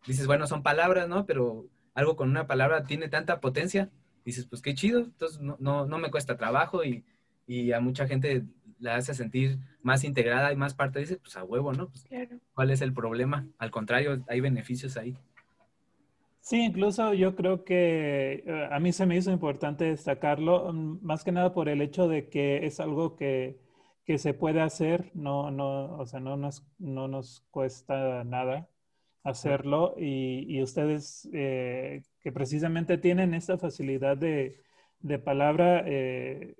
dices, 0.08 0.28
bueno, 0.28 0.48
son 0.48 0.64
palabras, 0.64 1.08
¿no? 1.08 1.26
Pero 1.26 1.68
algo 1.94 2.16
con 2.16 2.30
una 2.30 2.48
palabra 2.48 2.84
tiene 2.84 3.10
tanta 3.10 3.40
potencia, 3.40 3.90
dices, 4.26 4.46
pues 4.46 4.62
qué 4.62 4.74
chido, 4.74 5.02
entonces 5.02 5.40
no, 5.40 5.58
no, 5.60 5.86
no 5.86 5.98
me 5.98 6.12
cuesta 6.12 6.38
trabajo 6.38 6.84
y, 6.84 7.04
y, 7.48 7.72
a 7.72 7.80
mucha 7.80 8.08
gente 8.08 8.46
la 8.80 8.96
hace 8.96 9.14
sentir 9.14 9.60
más 9.82 10.04
integrada 10.04 10.54
y 10.54 10.56
más 10.56 10.74
parte, 10.74 11.00
dice, 11.00 11.18
pues 11.18 11.36
a 11.36 11.44
huevo, 11.44 11.74
¿no? 11.74 11.90
Pues, 11.90 12.04
claro. 12.04 12.40
¿Cuál 12.54 12.72
es 12.72 12.82
el 12.82 12.94
problema? 12.94 13.48
Al 13.58 13.72
contrario, 13.72 14.24
hay 14.28 14.40
beneficios 14.40 14.98
ahí. 14.98 15.18
Sí, 16.42 16.64
incluso 16.64 17.14
yo 17.14 17.36
creo 17.36 17.64
que 17.66 18.44
eh, 18.46 18.68
a 18.72 18.80
mí 18.80 18.92
se 18.94 19.06
me 19.06 19.18
hizo 19.18 19.32
importante 19.32 19.86
destacarlo, 19.86 20.72
mm, 20.74 21.00
más 21.02 21.24
que 21.24 21.32
nada 21.32 21.54
por 21.54 21.70
el 21.70 21.82
hecho 21.82 22.08
de 22.08 22.30
que 22.30 22.66
es 22.66 22.80
algo 22.80 23.16
que, 23.16 23.60
que 24.06 24.18
se 24.18 24.34
puede 24.34 24.62
hacer, 24.62 25.12
no, 25.14 25.52
no, 25.52 25.98
o 25.98 26.06
sea, 26.06 26.20
no 26.20 26.38
nos, 26.38 26.66
no 26.78 27.08
nos 27.08 27.42
cuesta 27.52 28.24
nada 28.24 28.70
hacerlo 29.30 29.96
y, 29.98 30.62
ustedes 30.62 31.30
eh, 31.34 32.04
que 32.22 32.32
precisamente 32.32 32.98
tienen 32.98 33.34
esta 33.34 33.58
facilidad 33.58 34.18
de, 34.18 34.60
de 35.00 35.20
palabra, 35.20 35.84
eh, 35.86 36.56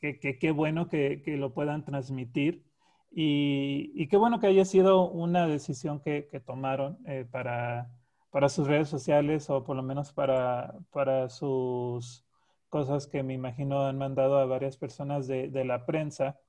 que 0.00 0.38
qué 0.38 0.50
bueno 0.50 0.88
que, 0.88 1.22
que, 1.22 1.36
lo 1.36 1.54
puedan 1.54 1.84
transmitir 1.84 2.64
y, 3.10 3.92
y, 3.94 4.08
qué 4.08 4.16
bueno 4.16 4.40
que 4.40 4.48
haya 4.48 4.64
sido 4.64 5.08
una 5.10 5.46
decisión 5.46 6.00
que, 6.00 6.28
que 6.30 6.40
tomaron 6.40 6.98
eh, 7.06 7.24
para, 7.30 7.90
para 8.30 8.48
sus 8.48 8.66
redes 8.66 8.88
sociales 8.88 9.48
o 9.50 9.62
por 9.62 9.76
lo 9.76 9.82
menos 9.82 10.12
para, 10.12 10.74
para 10.90 11.28
sus 11.28 12.24
cosas 12.68 13.06
que 13.06 13.22
me 13.22 13.34
imagino 13.34 13.86
han 13.86 13.98
mandado 13.98 14.38
a 14.38 14.46
varias 14.46 14.76
personas 14.76 15.28
de, 15.28 15.48
de 15.48 15.64
la 15.64 15.86
prensa. 15.86 16.40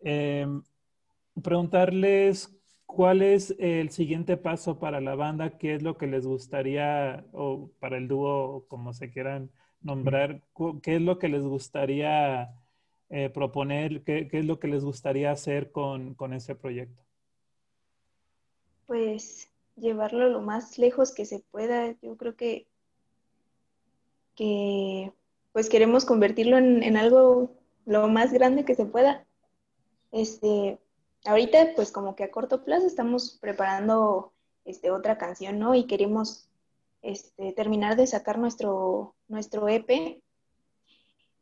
Eh, 0.00 0.46
preguntarles 1.42 2.57
cuál 2.88 3.20
es 3.20 3.54
el 3.58 3.90
siguiente 3.90 4.38
paso 4.38 4.78
para 4.78 5.02
la 5.02 5.14
banda, 5.14 5.58
qué 5.58 5.74
es 5.74 5.82
lo 5.82 5.98
que 5.98 6.06
les 6.06 6.26
gustaría, 6.26 7.22
o 7.32 7.70
para 7.78 7.98
el 7.98 8.08
dúo, 8.08 8.64
como 8.66 8.94
se 8.94 9.10
quieran 9.10 9.50
nombrar, 9.82 10.42
qué 10.82 10.96
es 10.96 11.02
lo 11.02 11.18
que 11.18 11.28
les 11.28 11.42
gustaría 11.42 12.50
eh, 13.10 13.28
proponer, 13.28 14.02
qué, 14.04 14.26
qué, 14.26 14.38
es 14.38 14.46
lo 14.46 14.58
que 14.58 14.68
les 14.68 14.84
gustaría 14.84 15.30
hacer 15.30 15.70
con, 15.70 16.14
con 16.14 16.32
ese 16.32 16.54
proyecto. 16.54 17.02
Pues 18.86 19.52
llevarlo 19.76 20.30
lo 20.30 20.40
más 20.40 20.78
lejos 20.78 21.12
que 21.12 21.26
se 21.26 21.40
pueda. 21.40 21.94
Yo 22.00 22.16
creo 22.16 22.36
que, 22.36 22.66
que 24.34 25.12
pues 25.52 25.68
queremos 25.68 26.06
convertirlo 26.06 26.56
en, 26.56 26.82
en 26.82 26.96
algo 26.96 27.52
lo 27.84 28.08
más 28.08 28.32
grande 28.32 28.64
que 28.64 28.74
se 28.74 28.86
pueda. 28.86 29.26
Este, 30.10 30.78
ahorita, 31.24 31.74
pues 31.74 31.92
como 31.92 32.14
que 32.16 32.24
a 32.24 32.30
corto 32.30 32.64
plazo 32.64 32.86
estamos 32.86 33.38
preparando 33.40 34.32
este, 34.64 34.90
otra 34.90 35.18
canción, 35.18 35.58
¿no? 35.58 35.74
Y 35.74 35.86
queremos 35.86 36.48
este, 37.02 37.52
terminar 37.52 37.96
de 37.96 38.06
sacar 38.06 38.38
nuestro, 38.38 39.14
nuestro 39.28 39.68
EP 39.68 40.22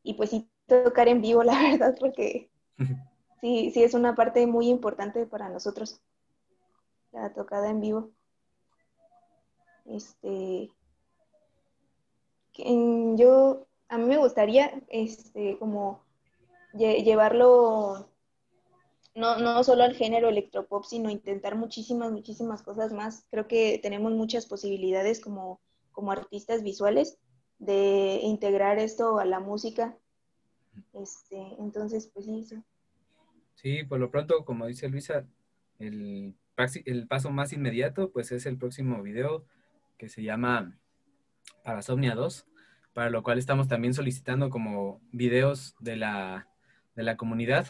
y 0.03 0.15
pues 0.15 0.31
sí 0.31 0.49
tocar 0.67 1.09
en 1.09 1.21
vivo, 1.21 1.43
la 1.45 1.61
verdad, 1.61 1.97
porque 1.99 2.51
sí, 3.41 3.71
sí 3.73 3.83
es 3.83 3.95
una 3.95 4.15
parte 4.15 4.47
muy 4.47 4.69
importante 4.69 5.27
para 5.27 5.49
nosotros, 5.49 6.01
la 7.13 7.33
tocada 7.33 7.71
en 7.71 7.81
vivo. 7.81 8.11
Este, 9.87 10.71
yo, 12.55 13.67
a 13.89 13.99
mí 13.99 14.05
me 14.05 14.19
gustaría, 14.19 14.73
este, 14.89 15.59
como 15.59 16.01
llevarlo 16.75 18.09
no, 19.17 19.39
no 19.39 19.65
solo 19.65 19.83
al 19.83 19.95
género 19.95 20.29
electropop, 20.29 20.85
sino 20.85 21.11
intentar 21.11 21.57
muchísimas, 21.57 22.13
muchísimas 22.13 22.63
cosas 22.63 22.93
más. 22.93 23.27
Creo 23.31 23.49
que 23.49 23.81
tenemos 23.83 24.13
muchas 24.13 24.47
posibilidades 24.47 25.21
como, 25.21 25.61
como 25.91 26.13
artistas 26.13 26.63
visuales 26.63 27.19
de 27.59 28.21
integrar 28.23 28.79
esto 28.79 29.19
a 29.19 29.25
la 29.25 29.41
música. 29.41 29.97
Este, 30.93 31.39
entonces, 31.59 32.11
pues 32.13 32.27
sí. 32.27 32.63
Sí, 33.55 33.85
por 33.85 33.99
lo 33.99 34.11
pronto, 34.11 34.45
como 34.45 34.67
dice 34.67 34.89
Luisa, 34.89 35.27
el, 35.79 36.35
el 36.85 37.07
paso 37.09 37.31
más 37.31 37.55
inmediato, 37.55 38.13
pues 38.13 38.33
es 38.33 38.45
el 38.45 38.59
próximo 38.59 39.03
video 39.03 39.47
que 39.97 40.11
se 40.11 40.23
llama 40.23 40.79
Parasomnia 41.65 42.15
2, 42.15 42.47
para 42.93 43.09
lo 43.09 43.23
cual 43.23 43.39
estamos 43.39 43.67
también 43.67 43.95
solicitando 43.95 44.51
como 44.51 45.01
videos 45.11 45.75
de 45.81 45.97
la, 45.97 46.51
de 46.95 47.03
la 47.03 47.17
comunidad, 47.17 47.69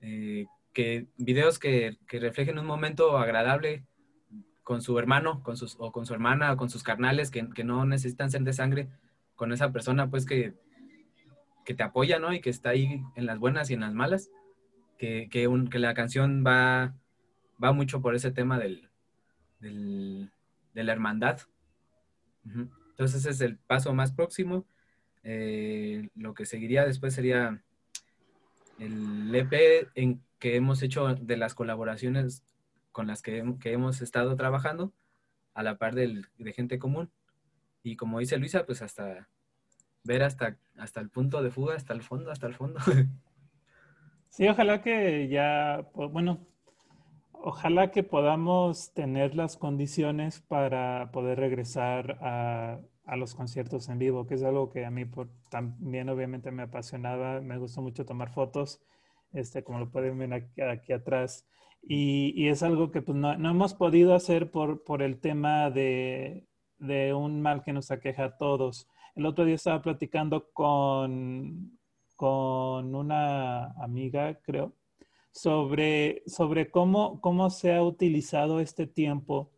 eh, 0.00 0.46
que 0.72 1.06
videos 1.16 1.58
que, 1.58 1.98
que, 2.06 2.20
reflejen 2.20 2.58
un 2.58 2.66
momento 2.66 3.18
agradable 3.18 3.84
con 4.62 4.82
su 4.82 4.98
hermano, 4.98 5.42
con 5.42 5.56
sus, 5.56 5.76
o 5.78 5.90
con 5.92 6.06
su 6.06 6.14
hermana, 6.14 6.56
con 6.56 6.70
sus 6.70 6.82
carnales, 6.82 7.30
que, 7.30 7.48
que, 7.50 7.64
no 7.64 7.84
necesitan 7.84 8.30
ser 8.30 8.42
de 8.42 8.52
sangre, 8.52 8.88
con 9.34 9.52
esa 9.52 9.72
persona 9.72 10.10
pues 10.10 10.26
que, 10.26 10.54
que, 11.64 11.74
te 11.74 11.82
apoya, 11.82 12.18
¿no? 12.18 12.32
Y 12.32 12.40
que 12.40 12.50
está 12.50 12.70
ahí 12.70 13.02
en 13.16 13.26
las 13.26 13.38
buenas 13.38 13.70
y 13.70 13.74
en 13.74 13.80
las 13.80 13.94
malas, 13.94 14.30
que, 14.98 15.28
que, 15.30 15.48
un, 15.48 15.68
que 15.68 15.78
la 15.78 15.94
canción 15.94 16.44
va, 16.46 16.94
va 17.62 17.72
mucho 17.72 18.00
por 18.00 18.14
ese 18.14 18.30
tema 18.30 18.58
del, 18.58 18.88
del 19.58 20.30
de 20.74 20.84
la 20.84 20.92
hermandad. 20.92 21.40
Entonces 22.44 23.20
ese 23.20 23.30
es 23.30 23.40
el 23.40 23.58
paso 23.58 23.92
más 23.94 24.12
próximo. 24.12 24.66
Eh, 25.22 26.08
lo 26.14 26.34
que 26.34 26.46
seguiría 26.46 26.86
después 26.86 27.14
sería 27.14 27.62
el 28.78 29.34
EP 29.34 29.88
en 29.94 30.22
que 30.40 30.56
hemos 30.56 30.82
hecho 30.82 31.14
de 31.14 31.36
las 31.36 31.54
colaboraciones 31.54 32.44
con 32.90 33.06
las 33.06 33.22
que, 33.22 33.44
que 33.60 33.72
hemos 33.72 34.02
estado 34.02 34.34
trabajando 34.34 34.92
a 35.54 35.62
la 35.62 35.78
par 35.78 35.94
del, 35.94 36.26
de 36.38 36.52
gente 36.52 36.78
común. 36.78 37.12
Y 37.82 37.96
como 37.96 38.18
dice 38.18 38.38
Luisa, 38.38 38.66
pues 38.66 38.82
hasta 38.82 39.28
ver 40.02 40.22
hasta, 40.22 40.56
hasta 40.76 41.00
el 41.00 41.10
punto 41.10 41.42
de 41.42 41.50
fuga, 41.50 41.76
hasta 41.76 41.92
el 41.92 42.02
fondo, 42.02 42.30
hasta 42.32 42.48
el 42.48 42.54
fondo. 42.54 42.80
Sí, 44.32 44.46
ojalá 44.46 44.80
que 44.80 45.26
ya, 45.28 45.88
bueno, 45.92 46.46
ojalá 47.32 47.90
que 47.90 48.04
podamos 48.04 48.94
tener 48.94 49.34
las 49.34 49.56
condiciones 49.56 50.40
para 50.40 51.10
poder 51.10 51.40
regresar 51.40 52.16
a, 52.20 52.78
a, 53.06 53.16
los 53.16 53.34
conciertos 53.34 53.88
en 53.88 53.98
vivo, 53.98 54.28
que 54.28 54.34
es 54.34 54.44
algo 54.44 54.70
que 54.70 54.86
a 54.86 54.90
mí 54.92 55.04
por, 55.04 55.28
también 55.50 56.08
obviamente 56.08 56.52
me 56.52 56.62
apasionaba, 56.62 57.40
me 57.40 57.58
gustó 57.58 57.82
mucho 57.82 58.06
tomar 58.06 58.30
fotos 58.30 58.80
este, 59.32 59.62
como 59.64 59.78
lo 59.80 59.90
pueden 59.90 60.18
ver 60.18 60.32
aquí, 60.34 60.60
aquí 60.60 60.92
atrás. 60.92 61.46
Y, 61.82 62.32
y, 62.36 62.48
es 62.48 62.62
algo 62.62 62.90
que 62.90 63.02
pues, 63.02 63.16
no, 63.16 63.36
no, 63.38 63.50
hemos 63.50 63.74
podido 63.74 64.14
hacer 64.14 64.50
por, 64.50 64.84
por 64.84 65.02
el 65.02 65.20
tema 65.20 65.70
de, 65.70 66.46
de, 66.78 67.14
un 67.14 67.40
mal 67.40 67.62
que 67.62 67.72
nos 67.72 67.90
aqueja 67.90 68.24
a 68.24 68.36
todos. 68.36 68.88
El 69.14 69.26
otro 69.26 69.44
día 69.44 69.54
estaba 69.54 69.82
platicando 69.82 70.50
con, 70.52 71.78
con 72.16 72.94
una 72.94 73.72
amiga, 73.82 74.38
creo, 74.42 74.74
sobre, 75.32 76.22
sobre 76.26 76.70
cómo, 76.70 77.20
cómo 77.20 77.50
se 77.50 77.74
ha 77.74 77.82
utilizado 77.82 78.60
este 78.60 78.86
tiempo 78.86 79.50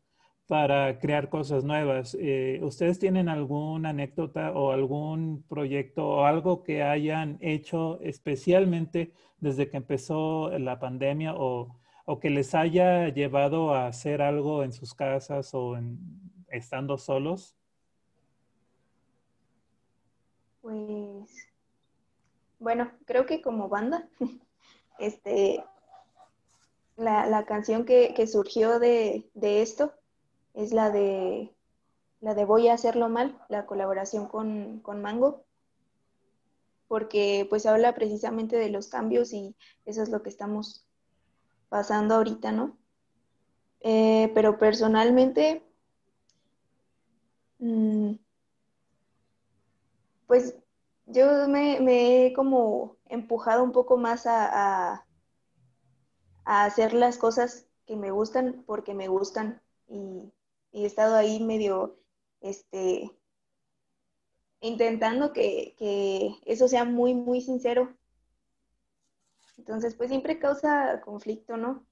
para 0.52 0.98
crear 0.98 1.30
cosas 1.30 1.64
nuevas. 1.64 2.14
Eh, 2.20 2.60
¿Ustedes 2.62 2.98
tienen 2.98 3.30
alguna 3.30 3.88
anécdota 3.88 4.52
o 4.52 4.72
algún 4.72 5.42
proyecto 5.48 6.06
o 6.06 6.24
algo 6.26 6.62
que 6.62 6.82
hayan 6.82 7.38
hecho 7.40 7.98
especialmente 8.02 9.14
desde 9.40 9.70
que 9.70 9.78
empezó 9.78 10.50
la 10.58 10.78
pandemia 10.78 11.32
o, 11.34 11.80
o 12.04 12.20
que 12.20 12.28
les 12.28 12.54
haya 12.54 13.08
llevado 13.08 13.72
a 13.72 13.86
hacer 13.86 14.20
algo 14.20 14.62
en 14.62 14.74
sus 14.74 14.92
casas 14.92 15.54
o 15.54 15.74
en, 15.74 15.98
estando 16.48 16.98
solos? 16.98 17.56
Pues, 20.60 21.48
bueno, 22.58 22.92
creo 23.06 23.24
que 23.24 23.40
como 23.40 23.70
banda, 23.70 24.06
este, 24.98 25.64
la, 26.96 27.46
canción 27.46 27.86
que, 27.86 28.26
surgió 28.26 28.78
de, 28.78 29.30
esto 29.40 29.94
es 30.54 30.72
la 30.72 30.90
de 30.90 31.54
la 32.22 32.34
de 32.34 32.44
Voy 32.44 32.68
a 32.68 32.74
hacerlo 32.74 33.08
mal, 33.08 33.36
la 33.48 33.66
colaboración 33.66 34.28
con, 34.28 34.78
con 34.80 35.02
Mango, 35.02 35.44
porque 36.86 37.46
pues 37.50 37.66
habla 37.66 37.94
precisamente 37.94 38.56
de 38.56 38.70
los 38.70 38.86
cambios 38.86 39.32
y 39.32 39.56
eso 39.86 40.02
es 40.02 40.08
lo 40.08 40.22
que 40.22 40.28
estamos 40.28 40.86
pasando 41.68 42.14
ahorita, 42.14 42.52
¿no? 42.52 42.78
Eh, 43.80 44.30
pero 44.34 44.56
personalmente, 44.56 45.64
mm, 47.58 48.12
pues 50.28 50.54
yo 51.06 51.48
me, 51.48 52.26
he 52.26 52.32
como 52.34 52.98
empujado 53.08 53.64
un 53.64 53.72
poco 53.72 53.96
más 53.96 54.26
a, 54.26 54.92
a, 56.44 56.64
hacer 56.64 56.94
las 56.94 57.18
cosas 57.18 57.66
que 57.84 57.96
me 57.96 58.12
gustan 58.12 58.62
porque 58.64 58.94
me 58.94 59.08
gustan 59.08 59.60
y, 59.88 60.32
he 60.72 60.84
estado 60.86 61.16
ahí 61.16 61.42
medio, 61.42 61.98
este, 62.40 63.10
intentando 64.60 65.32
que, 65.32 65.74
que, 65.78 66.36
eso 66.46 66.68
sea 66.68 66.84
muy, 66.84 67.14
muy 67.14 67.40
sincero. 67.40 67.96
Entonces, 69.58 69.94
pues 69.94 70.08
siempre 70.10 70.38
causa 70.38 71.00
conflicto, 71.02 71.56
¿no? 71.56 71.86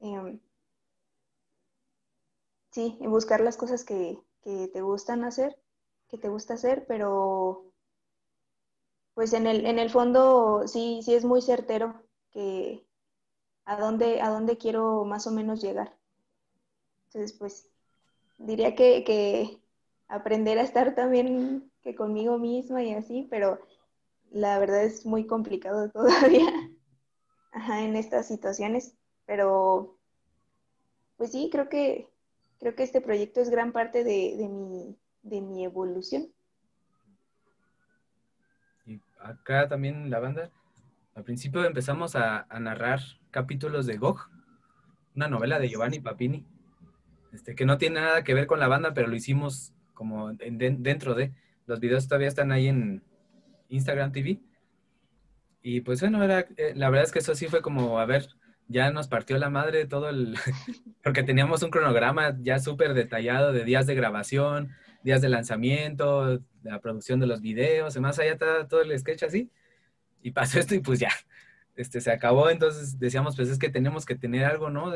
Em, 0.00 0.40
sí, 2.70 2.96
en 3.00 3.10
buscar 3.10 3.40
las 3.40 3.56
cosas 3.56 3.84
que, 3.84 4.18
te 4.42 4.80
gustan 4.80 5.24
hacer, 5.24 5.60
que 6.08 6.18
te 6.18 6.28
gusta 6.28 6.54
hacer, 6.54 6.86
pero 6.86 7.72
pues 9.14 9.32
en 9.34 9.46
el, 9.46 9.66
en 9.66 9.78
el 9.78 9.90
fondo 9.90 10.66
sí, 10.66 11.00
sí 11.04 11.14
es 11.14 11.24
muy 11.24 11.42
certero 11.42 12.02
que 12.30 12.86
a 13.64 13.78
dónde, 13.78 14.20
a 14.22 14.30
dónde 14.30 14.56
quiero 14.58 15.04
más 15.04 15.26
o 15.26 15.30
menos 15.30 15.60
llegar. 15.62 15.96
Entonces, 17.06 17.36
pues 17.38 17.69
diría 18.40 18.74
que, 18.74 19.04
que 19.04 19.60
aprender 20.08 20.58
a 20.58 20.62
estar 20.62 20.94
también 20.94 21.70
que 21.82 21.94
conmigo 21.94 22.38
misma 22.38 22.82
y 22.82 22.92
así, 22.92 23.26
pero 23.30 23.60
la 24.30 24.58
verdad 24.58 24.84
es 24.84 25.06
muy 25.06 25.26
complicado 25.26 25.90
todavía 25.92 26.70
en 27.52 27.96
estas 27.96 28.28
situaciones, 28.28 28.96
pero 29.26 29.96
pues 31.16 31.32
sí, 31.32 31.48
creo 31.52 31.68
que 31.68 32.08
creo 32.60 32.74
que 32.74 32.82
este 32.82 33.00
proyecto 33.00 33.40
es 33.40 33.50
gran 33.50 33.72
parte 33.72 34.04
de, 34.04 34.48
mi, 34.48 34.96
de 35.22 35.40
mi 35.40 35.64
evolución. 35.64 36.28
Y 38.86 39.00
acá 39.18 39.66
también 39.66 40.10
la 40.10 40.20
banda, 40.20 40.50
al 41.14 41.24
principio 41.24 41.64
empezamos 41.64 42.14
a, 42.16 42.46
narrar 42.60 43.00
capítulos 43.30 43.86
de 43.86 43.96
Gog, 43.96 44.28
una 45.16 45.28
novela 45.28 45.58
de 45.58 45.68
Giovanni 45.68 46.00
Papini, 46.00 46.46
este, 47.32 47.54
que 47.54 47.64
no 47.64 47.78
tiene 47.78 48.00
nada 48.00 48.24
que 48.24 48.34
ver 48.34 48.46
con 48.46 48.60
la 48.60 48.68
banda, 48.68 48.94
pero 48.94 49.08
lo 49.08 49.16
hicimos 49.16 49.72
como 49.94 50.32
dentro 50.32 51.14
de. 51.14 51.32
Los 51.66 51.80
videos 51.80 52.08
todavía 52.08 52.28
están 52.28 52.52
ahí 52.52 52.68
en 52.68 53.02
Instagram 53.68 54.12
TV. 54.12 54.40
Y 55.62 55.82
pues 55.82 56.00
bueno, 56.00 56.22
era, 56.22 56.46
eh, 56.56 56.72
la 56.74 56.90
verdad 56.90 57.04
es 57.04 57.12
que 57.12 57.18
eso 57.18 57.34
sí 57.34 57.46
fue 57.46 57.60
como, 57.60 57.98
a 57.98 58.06
ver, 58.06 58.28
ya 58.70 58.90
nos 58.92 59.08
partió 59.08 59.36
la 59.38 59.50
madre 59.50 59.86
todo 59.86 60.08
el, 60.08 60.36
porque 61.04 61.22
teníamos 61.22 61.62
un 61.62 61.70
cronograma 61.70 62.36
ya 62.40 62.58
súper 62.58 62.94
detallado 62.94 63.52
de 63.52 63.64
días 63.64 63.86
de 63.86 63.94
grabación, 63.94 64.70
días 65.02 65.20
de 65.20 65.28
lanzamiento, 65.28 66.38
de 66.38 66.40
la 66.62 66.80
producción 66.80 67.20
de 67.20 67.26
los 67.26 67.40
videos, 67.40 67.94
además 67.94 68.18
allá 68.18 68.32
está 68.32 68.68
todo 68.68 68.82
el 68.82 68.96
sketch 68.98 69.24
así, 69.24 69.50
y 70.22 70.30
pasó 70.30 70.58
esto 70.60 70.74
y 70.74 70.80
pues 70.80 71.00
ya, 71.00 71.10
este, 71.74 72.00
se 72.00 72.12
acabó, 72.12 72.48
entonces 72.48 72.98
decíamos, 72.98 73.36
pues 73.36 73.48
es 73.48 73.58
que 73.58 73.70
tenemos 73.70 74.06
que 74.06 74.14
tener 74.14 74.44
algo, 74.44 74.70
¿no? 74.70 74.92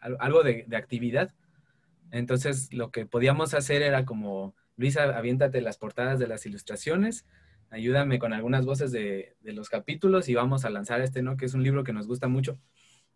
algo 0.00 0.42
de, 0.42 0.64
de, 0.66 0.76
actividad. 0.76 1.32
Entonces 2.10 2.72
lo 2.72 2.90
que 2.90 3.06
podíamos 3.06 3.54
hacer 3.54 3.82
era 3.82 4.04
como, 4.04 4.54
Luisa, 4.76 5.16
aviéntate 5.16 5.60
las 5.60 5.78
portadas 5.78 6.18
de 6.18 6.26
las 6.26 6.46
ilustraciones, 6.46 7.26
ayúdame 7.70 8.18
con 8.18 8.32
algunas 8.32 8.64
voces 8.64 8.92
de, 8.92 9.36
de 9.40 9.52
los 9.52 9.68
capítulos 9.68 10.28
y 10.28 10.34
vamos 10.34 10.64
a 10.64 10.70
lanzar 10.70 11.00
este, 11.00 11.22
¿no? 11.22 11.36
Que 11.36 11.46
es 11.46 11.54
un 11.54 11.62
libro 11.62 11.84
que 11.84 11.92
nos 11.92 12.06
gusta 12.06 12.28
mucho 12.28 12.58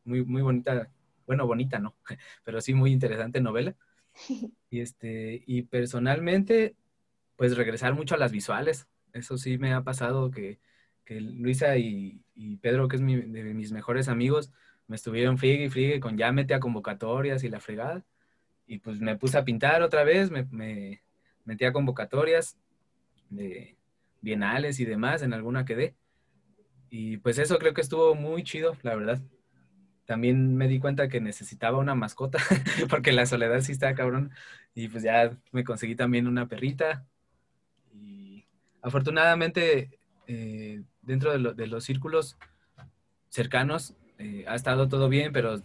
muy, 0.05 0.25
muy 0.25 0.43
bonita, 0.43 0.91
bueno, 1.27 1.47
bonita, 1.47 1.79
¿no? 1.79 1.97
Pero 2.45 2.61
sí 2.61 2.75
muy 2.75 2.93
interesante 2.93 3.41
novela. 3.41 3.77
Y, 4.71 4.81
este, 4.81 5.45
y 5.47 5.63
personalmente, 5.63 6.75
pues 7.37 7.57
regresar 7.57 7.95
mucho 7.95 8.17
a 8.17 8.19
las 8.19 8.33
visuales. 8.33 8.89
Eso 9.13 9.39
sí 9.39 9.57
me 9.57 9.73
ha 9.73 9.85
pasado 9.85 10.33
que, 10.33 10.59
que 11.05 11.21
Luisa 11.21 11.77
y, 11.77 12.25
y, 12.35 12.57
Pedro, 12.57 12.89
que 12.89 12.97
es 12.97 13.03
mi, 13.03 13.17
de 13.17 13.55
mis 13.55 13.71
mejores 13.71 14.09
amigos, 14.09 14.51
me 14.89 14.97
estuvieron 14.97 15.39
friegue 15.39 15.67
y 15.67 15.71
friegue 15.71 16.01
con 16.01 16.19
ya 16.19 16.33
mete 16.33 16.55
a 16.55 16.61
convocatorias 16.61 17.45
y 17.45 17.51
la 17.51 17.61
fregada. 17.61 18.05
Y 18.67 18.79
pues 18.79 19.01
me 19.01 19.17
puse 19.17 19.39
a 19.39 19.45
pintar 19.45 19.83
otra 19.83 20.05
vez, 20.05 20.31
me, 20.31 20.45
me 20.51 21.03
metí 21.45 21.65
a 21.65 21.73
convocatorias 21.73 22.57
de 23.31 23.77
bienales 24.21 24.81
y 24.81 24.85
demás, 24.85 25.23
en 25.23 25.35
alguna 25.35 25.65
quedé. 25.65 25.95
Y 26.91 27.19
pues 27.19 27.39
eso 27.39 27.59
creo 27.59 27.75
que 27.75 27.81
estuvo 27.81 28.15
muy 28.15 28.43
chido, 28.43 28.77
la 28.83 28.95
verdad 28.95 29.21
también 30.07 30.57
me 30.57 30.69
di 30.69 30.79
cuenta 30.79 31.09
que 31.09 31.21
necesitaba 31.21 31.79
una 31.79 31.95
mascota, 31.95 32.39
porque 32.91 33.13
la 33.13 33.27
soledad 33.27 33.61
sí 33.61 33.73
está 33.73 33.95
cabrón. 33.95 34.31
Y 34.75 34.89
pues 34.89 35.03
ya 35.03 35.37
me 35.53 35.65
conseguí 35.65 35.95
también 35.95 36.27
una 36.27 36.49
perrita. 36.49 37.07
Y 37.93 38.47
afortunadamente, 38.83 39.99
eh, 40.27 40.83
dentro 41.03 41.33
de, 41.33 41.67
los 41.67 41.85
círculos 41.85 42.37
cercanos, 43.29 43.95
eh, 44.19 44.45
ha 44.47 44.55
estado 44.55 44.89
todo 44.89 45.09
bien, 45.09 45.33
pero, 45.33 45.63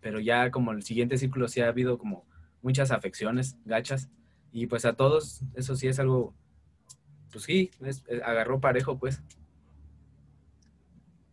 pero 0.00 0.20
ya 0.20 0.50
como 0.50 0.72
el 0.72 0.82
siguiente 0.82 1.18
círculo 1.18 1.48
sí 1.48 1.60
ha 1.60 1.68
habido 1.68 1.98
como 1.98 2.24
muchas 2.64 2.90
afecciones, 2.90 3.56
gachas. 3.64 4.10
Y 4.50 4.66
pues 4.66 4.84
a 4.84 4.94
todos, 4.94 5.42
eso 5.54 5.76
sí 5.76 5.86
es 5.86 6.00
algo, 6.00 6.34
pues 7.30 7.44
sí, 7.44 7.70
agarró 8.24 8.60
parejo, 8.60 8.98
pues. 8.98 9.22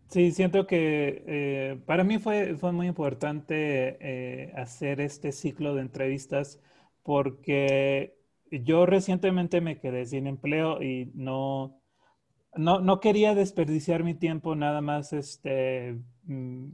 Sí, 0.09 0.31
siento 0.31 0.67
que 0.67 1.23
eh, 1.25 1.81
para 1.85 2.03
mí 2.03 2.19
fue, 2.19 2.57
fue 2.57 2.73
muy 2.73 2.87
importante 2.87 3.97
eh, 4.01 4.51
hacer 4.57 4.99
este 4.99 5.31
ciclo 5.31 5.73
de 5.73 5.81
entrevistas 5.81 6.59
porque 7.01 8.17
yo 8.51 8.85
recientemente 8.85 9.61
me 9.61 9.79
quedé 9.79 10.05
sin 10.05 10.27
empleo 10.27 10.83
y 10.83 11.11
no, 11.15 11.81
no, 12.57 12.99
quería 12.99 13.33
desperdiciar 13.35 14.03
mi 14.03 14.13
tiempo 14.13 14.55
nada 14.55 14.81
más 14.81 15.13
este, 15.13 15.97
mm, 16.25 16.67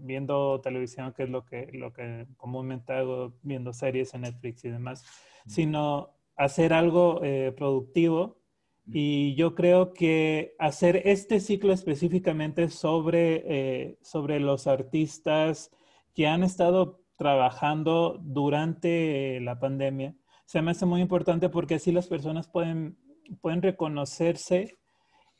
viendo 0.00 0.60
televisión, 0.60 1.12
que 1.12 1.24
es 1.24 1.30
lo 1.30 1.44
que, 1.44 1.68
lo 1.72 1.92
que 1.92 2.26
comúnmente 2.36 2.92
hago, 2.92 3.34
viendo 3.42 3.72
series 3.72 4.14
en 4.14 4.22
Netflix 4.22 4.64
y 4.64 4.70
demás, 4.70 5.04
sino 5.46 6.10
hacer 6.36 6.72
algo 6.72 7.20
eh, 7.22 7.52
productivo. 7.56 8.38
Y 8.86 9.34
yo 9.34 9.54
creo 9.54 9.94
que 9.94 10.54
hacer 10.58 11.02
este 11.06 11.40
ciclo 11.40 11.72
específicamente 11.72 12.68
sobre, 12.68 13.42
eh, 13.46 13.98
sobre 14.02 14.40
los 14.40 14.66
artistas 14.66 15.70
que 16.14 16.26
han 16.26 16.42
estado 16.42 17.00
trabajando 17.16 18.18
durante 18.22 19.40
la 19.40 19.58
pandemia 19.58 20.14
se 20.46 20.62
me 20.62 20.72
hace 20.72 20.86
muy 20.86 21.00
importante 21.00 21.48
porque 21.48 21.74
así 21.74 21.92
las 21.92 22.06
personas 22.06 22.48
pueden, 22.48 22.96
pueden 23.40 23.62
reconocerse 23.62 24.78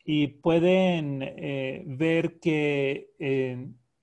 y 0.04 0.28
pueden 0.28 1.22
eh, 1.22 1.82
ver 1.86 2.38
que 2.40 3.10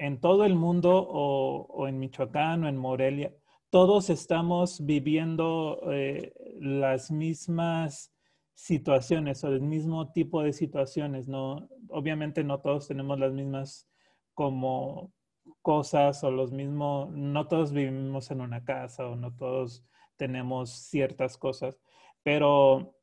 en 0.02 0.20
todo 0.20 0.46
el 0.46 0.56
mundo 0.56 1.08
o, 1.08 1.88
en 1.88 2.00
Michoacán 2.00 2.64
o 2.64 2.68
en 2.68 2.76
Morelia, 2.76 3.36
todos 3.70 4.10
estamos 4.10 4.84
viviendo 4.84 5.80
eh, 5.92 6.34
las 6.60 7.12
mismas 7.12 8.12
situaciones 8.56 9.44
o 9.44 9.50
el 9.50 9.62
mismo 9.62 10.12
tipo 10.12 10.42
de 10.42 10.54
situaciones, 10.54 11.28
¿no? 11.28 11.70
Obviamente 11.90 12.44
no 12.44 12.62
todos 12.62 12.88
tenemos 12.88 13.20
las 13.20 13.32
mismas 13.32 13.88
como 14.34 15.14
cosas 15.62 16.24
o 16.24 16.32
los 16.32 16.52
mismos, 16.52 17.12
no 17.12 17.48
todos 17.48 17.72
vivimos 17.72 18.32
en 18.32 18.42
una 18.42 18.64
casa 18.64 19.08
o 19.08 19.16
no 19.16 19.36
todos 19.36 19.86
tenemos 20.18 20.72
ciertas 20.72 21.38
cosas, 21.38 21.80
pero, 22.24 22.96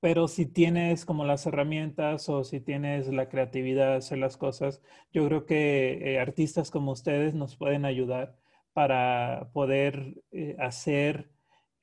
pero 0.00 0.28
si 0.28 0.46
tienes 0.46 1.04
como 1.04 1.24
las 1.24 1.46
herramientas 1.46 2.28
o 2.28 2.44
si 2.44 2.60
tienes 2.60 3.08
la 3.08 3.28
creatividad 3.28 3.90
de 3.90 3.96
hacer 3.96 4.18
las 4.18 4.36
cosas, 4.36 4.82
yo 5.12 5.26
creo 5.26 5.46
que 5.46 6.14
eh, 6.14 6.20
artistas 6.20 6.70
como 6.70 6.92
ustedes 6.92 7.34
nos 7.34 7.56
pueden 7.56 7.84
ayudar 7.84 8.36
para 8.72 9.50
poder 9.52 10.22
eh, 10.32 10.56
hacer 10.58 11.30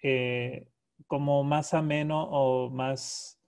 eh, 0.04 0.68
como 1.08 1.44
más 1.44 1.74
ameno 1.74 2.24
o 2.24 2.70
más, 2.70 3.40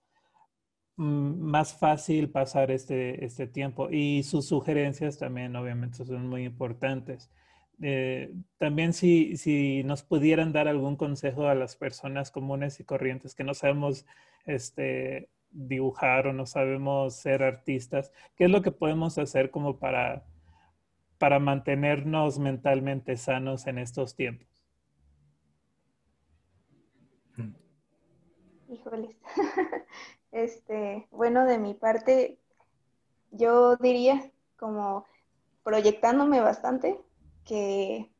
mm, 0.96 1.40
más 1.40 1.74
fácil 1.74 2.30
pasar 2.30 2.70
este, 2.70 3.24
este 3.24 3.46
tiempo. 3.46 3.90
Y 3.90 4.22
sus 4.22 4.46
sugerencias 4.48 5.18
también, 5.18 5.56
obviamente, 5.56 6.04
son 6.04 6.28
muy 6.28 6.44
importantes. 6.44 7.30
Eh, 7.82 8.32
también 8.58 8.92
si, 8.92 9.36
si, 9.36 9.82
nos 9.84 10.02
pudieran 10.02 10.52
dar 10.52 10.68
algún 10.68 10.96
consejo 10.96 11.46
a 11.46 11.54
las 11.54 11.76
personas 11.76 12.30
comunes 12.30 12.78
y 12.78 12.84
corrientes 12.84 13.34
que 13.34 13.44
no 13.44 13.54
sabemos 13.54 14.04
este, 14.44 15.30
dibujar 15.50 16.26
o 16.26 16.32
no 16.32 16.44
sabemos 16.44 17.16
ser 17.16 17.42
artistas, 17.42 18.12
¿qué 18.36 18.44
es 18.44 18.50
lo 18.50 18.60
que 18.60 18.70
podemos 18.70 19.16
hacer 19.16 19.50
como 19.50 19.78
para, 19.78 20.24
para 21.18 21.38
mantenernos 21.38 22.38
mentalmente 22.38 23.16
sanos 23.16 23.66
en 23.66 23.78
estos 23.78 24.14
tiempos? 24.14 24.48
Híjoles. 28.68 29.16
Este, 30.32 31.08
bueno, 31.10 31.44
de 31.44 31.58
mi 31.58 31.74
parte, 31.74 32.38
yo 33.32 33.74
diría 33.74 34.30
como 34.56 35.04
proyectándome 35.64 36.40
bastante 36.40 37.00
que, 37.44 38.12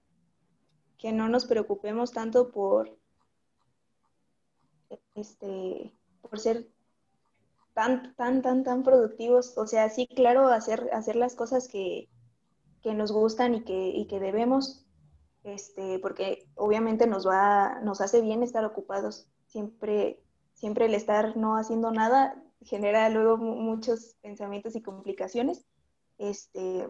que 0.98 1.12
no 1.12 1.28
nos 1.28 1.46
preocupemos 1.46 2.12
tanto 2.12 2.50
por 2.50 2.98
este 5.14 5.92
por 6.22 6.38
ser 6.38 6.68
tan, 7.74 8.14
tan, 8.16 8.42
tan, 8.42 8.64
tan 8.64 8.82
productivos. 8.82 9.56
O 9.56 9.66
sea, 9.66 9.88
sí, 9.88 10.06
claro, 10.06 10.48
hacer, 10.48 10.90
hacer 10.92 11.16
las 11.16 11.34
cosas 11.34 11.68
que, 11.68 12.08
que 12.82 12.94
nos 12.94 13.12
gustan 13.12 13.54
y 13.54 13.64
que, 13.64 13.88
y 13.90 14.06
que 14.06 14.20
debemos, 14.20 14.86
este, 15.44 15.98
porque 15.98 16.48
obviamente 16.56 17.06
nos 17.06 17.26
va, 17.26 17.80
nos 17.80 18.00
hace 18.00 18.20
bien 18.20 18.42
estar 18.42 18.64
ocupados. 18.64 19.28
Siempre 19.46 20.22
siempre 20.60 20.84
el 20.84 20.94
estar 20.94 21.38
no 21.38 21.56
haciendo 21.56 21.90
nada 21.90 22.40
genera 22.60 23.08
luego 23.08 23.38
muchos 23.38 24.16
pensamientos 24.20 24.76
y 24.76 24.82
complicaciones. 24.82 25.64
Este, 26.18 26.86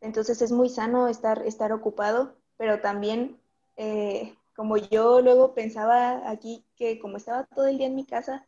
entonces 0.00 0.42
es 0.42 0.52
muy 0.52 0.68
sano 0.68 1.08
estar, 1.08 1.42
estar 1.46 1.72
ocupado, 1.72 2.36
pero 2.56 2.80
también, 2.80 3.40
eh, 3.76 4.36
como 4.56 4.76
yo 4.76 5.20
luego 5.20 5.54
pensaba 5.54 6.28
aquí 6.30 6.64
que 6.76 6.98
como 6.98 7.16
estaba 7.16 7.44
todo 7.44 7.66
el 7.66 7.78
día 7.78 7.86
en 7.86 7.94
mi 7.94 8.04
casa, 8.04 8.46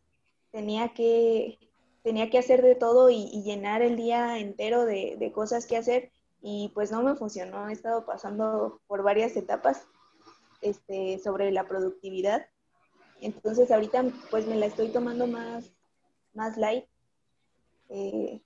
tenía 0.51 0.93
que, 0.93 1.59
tenía 2.03 2.29
que 2.29 2.39
hacer 2.39 2.61
de 2.61 2.75
todo 2.75 3.09
y, 3.09 3.41
llenar 3.43 3.81
el 3.81 3.95
día 3.95 4.39
entero 4.39 4.85
de, 4.85 5.15
de, 5.19 5.31
cosas 5.31 5.65
que 5.65 5.77
hacer 5.77 6.11
y 6.41 6.71
pues 6.73 6.91
no 6.91 7.03
me 7.03 7.15
funcionó. 7.15 7.69
He 7.69 7.73
estado 7.73 8.05
pasando 8.05 8.81
por 8.87 9.03
varias 9.03 9.35
etapas 9.37 9.87
este, 10.61 11.19
sobre 11.19 11.51
la 11.51 11.67
productividad 11.67 12.45
entonces 13.21 13.69
ahorita 13.71 14.03
pues 14.31 14.47
me 14.47 14.55
la 14.55 14.65
estoy 14.65 14.89
tomando 14.89 15.27
más, 15.27 15.71
más 16.33 16.57
light. 16.57 16.85
Eh, 17.89 18.41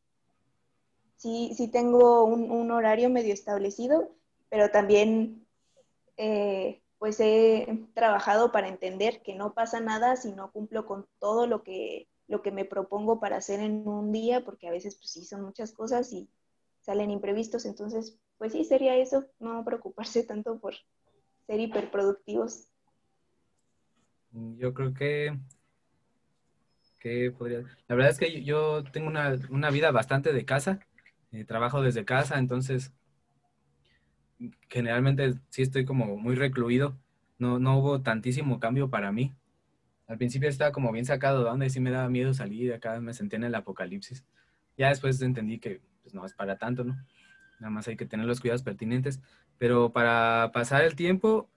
sí, 1.25 1.53
sí 1.55 1.67
tengo 1.67 2.23
un, 2.23 2.69
horario 2.69 3.09
medio 3.09 3.33
establecido, 3.33 4.11
pero 4.47 4.69
también 4.69 5.47
eh, 6.17 6.83
pues 6.99 7.19
he 7.19 7.87
trabajado 7.95 8.51
para 8.51 8.67
entender 8.67 9.23
que 9.23 9.33
no 9.33 9.55
pasa 9.55 9.79
nada 9.79 10.17
si 10.17 10.33
no 10.33 10.51
cumplo 10.51 10.85
con 10.85 11.07
todo 11.17 11.47
lo 11.47 11.63
que, 11.63 12.07
lo 12.27 12.43
que 12.43 12.51
me 12.51 12.63
propongo 12.63 13.19
para 13.19 13.37
hacer 13.37 13.59
en 13.59 13.87
un 13.87 14.11
día, 14.11 14.45
porque 14.45 14.67
a 14.67 14.71
veces 14.71 14.97
pues 14.97 15.09
sí 15.09 15.25
son 15.25 15.41
muchas 15.41 15.71
cosas 15.71 16.13
y 16.13 16.29
salen 16.81 17.09
imprevistos. 17.09 17.65
Entonces, 17.65 18.19
pues 18.37 18.51
sí, 18.51 18.63
sería 18.63 18.95
eso, 18.95 19.25
no 19.39 19.65
preocuparse 19.65 20.23
tanto 20.23 20.59
por 20.59 20.75
ser 21.47 21.59
hiperproductivos. 21.59 22.67
Yo 24.59 24.75
creo 24.75 24.93
que, 24.93 25.35
que 26.99 27.31
podría... 27.31 27.63
La 27.87 27.95
verdad 27.95 28.11
es 28.11 28.19
que 28.19 28.43
yo 28.43 28.83
tengo 28.91 29.07
una, 29.07 29.71
vida 29.71 29.89
bastante 29.89 30.33
de 30.33 30.45
casa, 30.45 30.85
eh, 31.35 31.45
trabajo 31.45 31.81
desde 31.81 32.05
casa, 32.05 32.39
entonces 32.39 32.93
generalmente 34.69 35.35
sí 35.49 35.61
estoy 35.61 35.85
como 35.85 36.17
muy 36.17 36.35
recluido, 36.35 36.97
no, 37.37 37.59
no 37.59 37.77
hubo 37.79 38.01
tantísimo 38.01 38.59
cambio 38.59 38.89
para 38.89 39.11
mí. 39.11 39.33
Al 40.07 40.17
principio 40.17 40.49
estaba 40.49 40.71
como 40.71 40.91
bien 40.91 41.05
sacado 41.05 41.43
de 41.43 41.49
onda 41.49 41.65
y 41.65 41.69
sí 41.69 41.79
me 41.79 41.91
daba 41.91 42.09
miedo 42.09 42.33
salir, 42.33 42.73
acá 42.73 42.99
me 42.99 43.13
sentía 43.13 43.37
en 43.37 43.45
el 43.45 43.55
apocalipsis. 43.55 44.23
Ya 44.77 44.89
después 44.89 45.21
entendí 45.21 45.59
que 45.59 45.81
pues, 46.03 46.13
no 46.13 46.25
es 46.25 46.33
para 46.33 46.57
tanto, 46.57 46.83
¿no? 46.83 46.95
Nada 47.59 47.71
más 47.71 47.87
hay 47.87 47.95
que 47.95 48.05
tener 48.05 48.25
los 48.25 48.39
cuidados 48.39 48.63
pertinentes. 48.63 49.21
Pero 49.57 49.91
para 49.91 50.51
pasar 50.53 50.83
el 50.83 50.95
tiempo, 50.95 51.49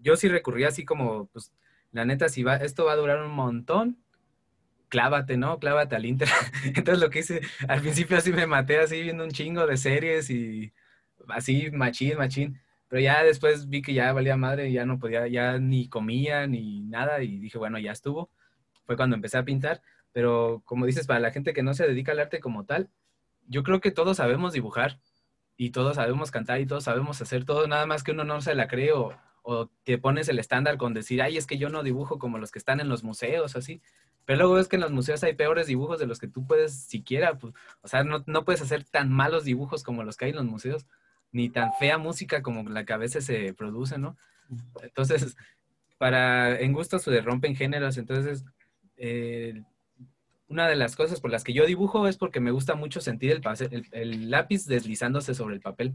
yo 0.00 0.16
sí 0.16 0.28
recurría 0.28 0.68
así 0.68 0.84
como, 0.84 1.26
pues, 1.26 1.52
la 1.90 2.04
neta, 2.04 2.28
si 2.28 2.42
va, 2.42 2.56
esto 2.56 2.84
va 2.84 2.92
a 2.92 2.96
durar 2.96 3.24
un 3.24 3.32
montón, 3.32 3.98
clávate, 4.88 5.36
¿no? 5.36 5.58
Clávate 5.58 5.96
al 5.96 6.06
Inter. 6.06 6.28
Entonces 6.64 6.98
lo 7.00 7.10
que 7.10 7.20
hice, 7.20 7.40
al 7.68 7.80
principio 7.80 8.16
así 8.16 8.32
me 8.32 8.46
maté 8.46 8.78
así 8.78 9.02
viendo 9.02 9.24
un 9.24 9.30
chingo 9.30 9.66
de 9.66 9.76
series 9.76 10.30
y 10.30 10.72
así 11.28 11.70
machín, 11.72 12.18
machín. 12.18 12.60
Pero 12.88 13.02
ya 13.02 13.22
después 13.22 13.68
vi 13.68 13.82
que 13.82 13.94
ya 13.94 14.12
valía 14.12 14.36
madre, 14.36 14.72
ya 14.72 14.86
no 14.86 14.98
podía, 14.98 15.28
ya 15.28 15.58
ni 15.58 15.88
comía 15.88 16.46
ni 16.46 16.80
nada 16.82 17.22
y 17.22 17.38
dije, 17.38 17.58
bueno, 17.58 17.78
ya 17.78 17.92
estuvo. 17.92 18.30
Fue 18.86 18.96
cuando 18.96 19.16
empecé 19.16 19.38
a 19.38 19.44
pintar. 19.44 19.82
Pero 20.12 20.62
como 20.64 20.86
dices, 20.86 21.06
para 21.06 21.20
la 21.20 21.30
gente 21.30 21.52
que 21.52 21.62
no 21.62 21.74
se 21.74 21.86
dedica 21.86 22.12
al 22.12 22.20
arte 22.20 22.40
como 22.40 22.64
tal, 22.64 22.88
yo 23.46 23.62
creo 23.62 23.80
que 23.80 23.90
todos 23.90 24.16
sabemos 24.16 24.52
dibujar 24.52 25.00
y 25.56 25.70
todos 25.70 25.96
sabemos 25.96 26.30
cantar 26.30 26.60
y 26.60 26.66
todos 26.66 26.84
sabemos 26.84 27.20
hacer 27.20 27.44
todo, 27.44 27.66
nada 27.66 27.86
más 27.86 28.02
que 28.04 28.12
uno 28.12 28.24
no 28.24 28.40
se 28.40 28.54
la 28.54 28.68
cree 28.68 28.92
o, 28.92 29.14
o 29.50 29.70
te 29.82 29.96
pones 29.96 30.28
el 30.28 30.38
estándar 30.38 30.76
con 30.76 30.92
decir, 30.92 31.22
ay, 31.22 31.38
es 31.38 31.46
que 31.46 31.56
yo 31.56 31.70
no 31.70 31.82
dibujo 31.82 32.18
como 32.18 32.36
los 32.36 32.50
que 32.52 32.58
están 32.58 32.80
en 32.80 32.90
los 32.90 33.02
museos, 33.02 33.56
así. 33.56 33.80
Pero 34.26 34.40
luego 34.40 34.58
es 34.58 34.68
que 34.68 34.76
en 34.76 34.82
los 34.82 34.92
museos 34.92 35.24
hay 35.24 35.32
peores 35.32 35.66
dibujos 35.66 35.98
de 35.98 36.06
los 36.06 36.18
que 36.18 36.28
tú 36.28 36.46
puedes 36.46 36.74
siquiera, 36.74 37.38
pues, 37.38 37.54
o 37.80 37.88
sea, 37.88 38.04
no, 38.04 38.22
no, 38.26 38.44
puedes 38.44 38.60
hacer 38.60 38.84
tan 38.84 39.10
malos 39.10 39.44
dibujos 39.44 39.82
como 39.82 40.04
los 40.04 40.18
que 40.18 40.26
hay 40.26 40.32
en 40.32 40.36
los 40.36 40.44
museos, 40.44 40.86
ni 41.32 41.48
tan 41.48 41.72
fea 41.78 41.96
música 41.96 42.42
como 42.42 42.68
la 42.68 42.84
que 42.84 42.92
a 42.92 42.98
veces 42.98 43.24
se 43.24 43.54
produce, 43.54 43.96
¿no? 43.96 44.18
Entonces, 44.82 45.34
para, 45.96 46.60
en 46.60 46.74
gusto 46.74 46.98
se 46.98 47.18
rompen 47.22 47.56
géneros, 47.56 47.96
entonces, 47.96 48.44
eh, 48.98 49.62
una 50.48 50.68
de 50.68 50.76
las 50.76 50.94
cosas 50.94 51.22
por 51.22 51.30
las 51.30 51.42
que 51.42 51.54
yo 51.54 51.64
dibujo 51.64 52.06
es 52.06 52.18
porque 52.18 52.40
me 52.40 52.50
gusta 52.50 52.74
mucho 52.74 53.00
sentir 53.00 53.30
el, 53.30 53.86
el 53.92 54.30
lápiz 54.30 54.66
deslizándose 54.66 55.32
sobre 55.32 55.54
el 55.54 55.62
papel 55.62 55.94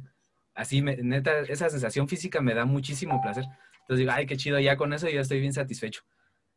así, 0.55 0.81
neta, 0.81 1.39
esa 1.41 1.69
sensación 1.69 2.07
física 2.07 2.41
me 2.41 2.53
da 2.53 2.65
muchísimo 2.65 3.21
placer. 3.21 3.45
Entonces 3.81 3.99
digo, 3.99 4.11
ay, 4.13 4.25
qué 4.25 4.37
chido, 4.37 4.59
ya 4.59 4.77
con 4.77 4.93
eso 4.93 5.09
ya 5.09 5.21
estoy 5.21 5.39
bien 5.39 5.53
satisfecho. 5.53 6.03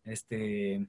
Este, 0.05 0.87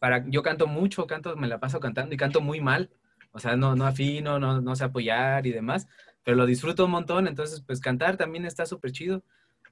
para, 0.00 0.24
yo 0.28 0.42
canto 0.42 0.66
mucho, 0.66 1.06
canto, 1.06 1.36
me 1.36 1.48
la 1.48 1.60
paso 1.60 1.80
cantando 1.80 2.14
y 2.14 2.18
canto 2.18 2.40
muy 2.40 2.60
mal. 2.60 2.90
O 3.32 3.38
sea, 3.38 3.56
no, 3.56 3.76
no 3.76 3.86
afino, 3.86 4.38
no, 4.38 4.60
no 4.60 4.76
sé 4.76 4.84
apoyar 4.84 5.46
y 5.46 5.52
demás, 5.52 5.88
pero 6.22 6.36
lo 6.36 6.46
disfruto 6.46 6.84
un 6.84 6.90
montón. 6.90 7.28
Entonces, 7.28 7.62
pues 7.66 7.80
cantar 7.80 8.16
también 8.16 8.44
está 8.44 8.66
súper 8.66 8.92
chido. 8.92 9.22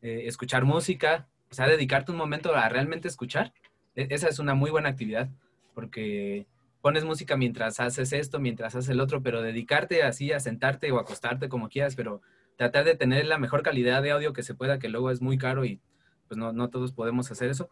Eh, 0.03 0.23
escuchar 0.27 0.65
música, 0.65 1.29
o 1.51 1.55
sea, 1.55 1.67
dedicarte 1.67 2.13
un 2.13 2.19
momento 2.19 2.55
a 2.55 2.69
realmente 2.69 3.09
escuchar. 3.09 3.53
E, 3.95 4.09
esa 4.11 4.29
es 4.29 4.39
una 4.39 4.55
muy 4.55 4.71
buena 4.71 4.89
actividad, 4.89 5.29
porque 5.75 6.47
pones 6.81 7.05
música 7.05 7.37
mientras 7.37 7.81
haces 7.81 8.13
esto, 8.13 8.41
mientras 8.41 8.75
haces 8.75 8.91
el 8.91 9.01
otro, 9.01 9.23
pero 9.23 9.43
dedicarte 9.43 10.03
así 10.03 10.33
a 10.33 10.41
sentarte 10.41 10.91
o 10.91 10.99
acostarte 10.99 11.49
como 11.49 11.69
quieras, 11.69 11.97
pero 11.97 12.23
tratar 12.61 12.85
de 12.85 12.95
tener 12.95 13.25
la 13.25 13.39
mejor 13.39 13.63
calidad 13.63 14.03
de 14.03 14.11
audio 14.11 14.35
que 14.35 14.43
se 14.43 14.55
pueda, 14.55 14.79
que 14.79 14.91
luego 14.91 15.11
es 15.11 15.23
muy 15.23 15.39
caro 15.39 15.65
y 15.65 15.81
pues 16.29 16.37
no, 16.37 16.53
no 16.53 16.69
todos 16.69 16.93
podemos 16.93 17.31
hacer 17.31 17.49
eso. 17.49 17.71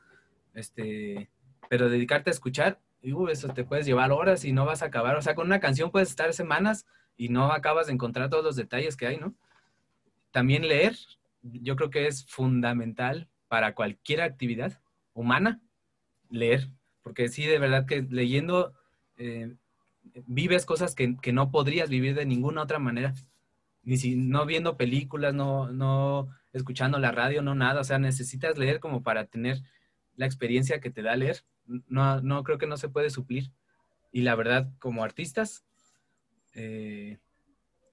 Este, 0.55 1.29
pero 1.68 1.90
dedicarte 1.90 2.31
a 2.31 2.33
escuchar, 2.33 2.81
y, 3.03 3.12
uh, 3.12 3.29
eso 3.29 3.48
te 3.48 3.64
puedes 3.64 3.85
llevar 3.85 4.12
horas 4.12 4.46
y 4.46 4.53
no 4.53 4.64
vas 4.64 4.81
a 4.81 4.87
acabar. 4.87 5.16
O 5.16 5.20
sea, 5.20 5.35
con 5.35 5.46
una 5.46 5.61
canción 5.61 5.90
puedes 5.90 6.09
estar 6.09 6.33
semanas 6.33 6.87
y 7.18 7.29
no 7.29 7.53
acabas 7.53 7.88
de 7.88 7.92
encontrar 7.92 8.31
todos 8.31 8.42
los 8.42 8.57
detalles 8.57 8.96
que 8.96 9.07
hay, 9.07 9.18
¿no? 9.18 9.35
También 10.31 10.66
leer, 10.66 10.96
yo 11.42 11.77
creo 11.77 11.90
que 11.90 12.07
es 12.07 12.24
fundamental 12.24 13.29
para 13.46 13.74
cualquier 13.74 14.22
actividad 14.22 14.81
humana, 15.12 15.61
leer, 16.31 16.70
porque 17.03 17.29
sí, 17.29 17.44
de 17.44 17.59
verdad 17.59 17.85
que 17.85 18.07
leyendo 18.09 18.72
eh, 19.18 19.55
vives 20.27 20.64
cosas 20.64 20.94
que, 20.94 21.18
que, 21.20 21.35
no 21.35 21.51
podrías 21.51 21.90
vivir 21.90 22.14
de 22.14 22.24
ninguna 22.24 22.62
otra 22.62 22.79
manera 22.79 23.12
ni 23.88 23.96
si, 23.96 24.16
no 24.16 24.44
viendo 24.44 24.77
películas, 24.77 25.33
no, 25.33 25.72
no 25.72 26.29
escuchando 26.53 26.99
la 26.99 27.11
radio, 27.11 27.41
no 27.41 27.55
nada. 27.55 27.80
O 27.80 27.84
sea, 27.84 27.99
necesitas 27.99 28.59
leer 28.59 28.80
como 28.80 29.03
para 29.03 29.24
tener 29.24 29.62
la 30.14 30.26
experiencia 30.26 30.78
que 30.78 30.91
te 30.91 31.01
da 31.01 31.16
leer. 31.16 31.43
No, 31.64 32.20
no 32.20 32.45
creo 32.45 32.59
que 32.59 32.66
no 32.66 32.76
se 32.76 32.91
puede 32.91 33.09
suplir. 33.09 33.51
Y 34.12 34.20
la 34.20 34.34
verdad, 34.34 34.70
como 34.78 35.05
artistas, 35.05 35.64
eh, 36.53 37.16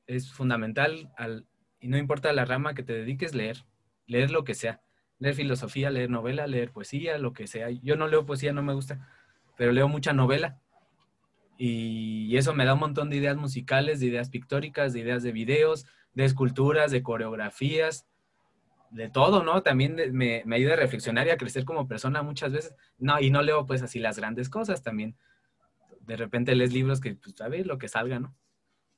es 0.05 0.33
fundamental, 0.33 1.13
al, 1.15 1.47
y 1.79 1.87
no 1.87 1.97
importa 1.97 2.33
la 2.33 2.43
rama 2.43 2.73
que 2.73 2.83
te 2.83 2.91
dediques, 2.91 3.33
leer. 3.33 3.63
Leer 4.05 4.31
lo 4.31 4.43
que 4.43 4.53
sea. 4.53 4.81
Leer 5.17 5.35
filosofía, 5.35 5.91
leer 5.91 6.09
novela, 6.09 6.45
leer 6.45 6.73
poesía, 6.73 7.17
lo 7.19 7.31
que 7.31 7.47
sea. 7.47 7.69
Yo 7.69 7.95
no 7.95 8.09
leo 8.09 8.25
poesía, 8.25 8.51
no 8.51 8.63
me 8.63 8.73
gusta, 8.73 9.07
pero 9.55 9.71
leo 9.71 9.87
mucha 9.87 10.11
novela 10.11 10.59
y 11.57 12.35
eso 12.37 12.53
me 12.53 12.65
da 12.65 12.73
un 12.73 12.79
montón 12.79 13.09
de 13.09 13.17
ideas 13.17 13.37
musicales, 13.37 13.99
de 13.99 14.07
ideas 14.07 14.29
pictóricas, 14.29 14.93
de 14.93 14.99
ideas 14.99 15.23
de 15.23 15.31
videos, 15.31 15.85
de 16.13 16.25
esculturas, 16.25 16.91
de 16.91 17.03
coreografías, 17.03 18.05
de 18.91 19.09
todo, 19.09 19.43
¿no? 19.43 19.61
También 19.61 19.95
me, 20.13 20.43
me, 20.45 20.55
ayuda 20.55 20.73
a 20.73 20.77
reflexionar 20.77 21.27
y 21.27 21.29
a 21.29 21.37
crecer 21.37 21.65
como 21.65 21.87
persona 21.87 22.23
muchas 22.23 22.51
veces. 22.53 22.75
No, 22.97 23.19
y 23.19 23.29
no 23.29 23.41
leo 23.41 23.65
pues 23.65 23.81
así 23.81 23.99
las 23.99 24.17
grandes 24.17 24.49
cosas 24.49 24.83
también. 24.83 25.17
De 26.01 26.15
repente 26.15 26.55
lees 26.55 26.73
libros 26.73 27.01
que, 27.01 27.15
pues, 27.15 27.39
a 27.41 27.49
ver, 27.49 27.67
lo 27.67 27.77
que 27.77 27.87
salga, 27.87 28.19
¿no? 28.19 28.35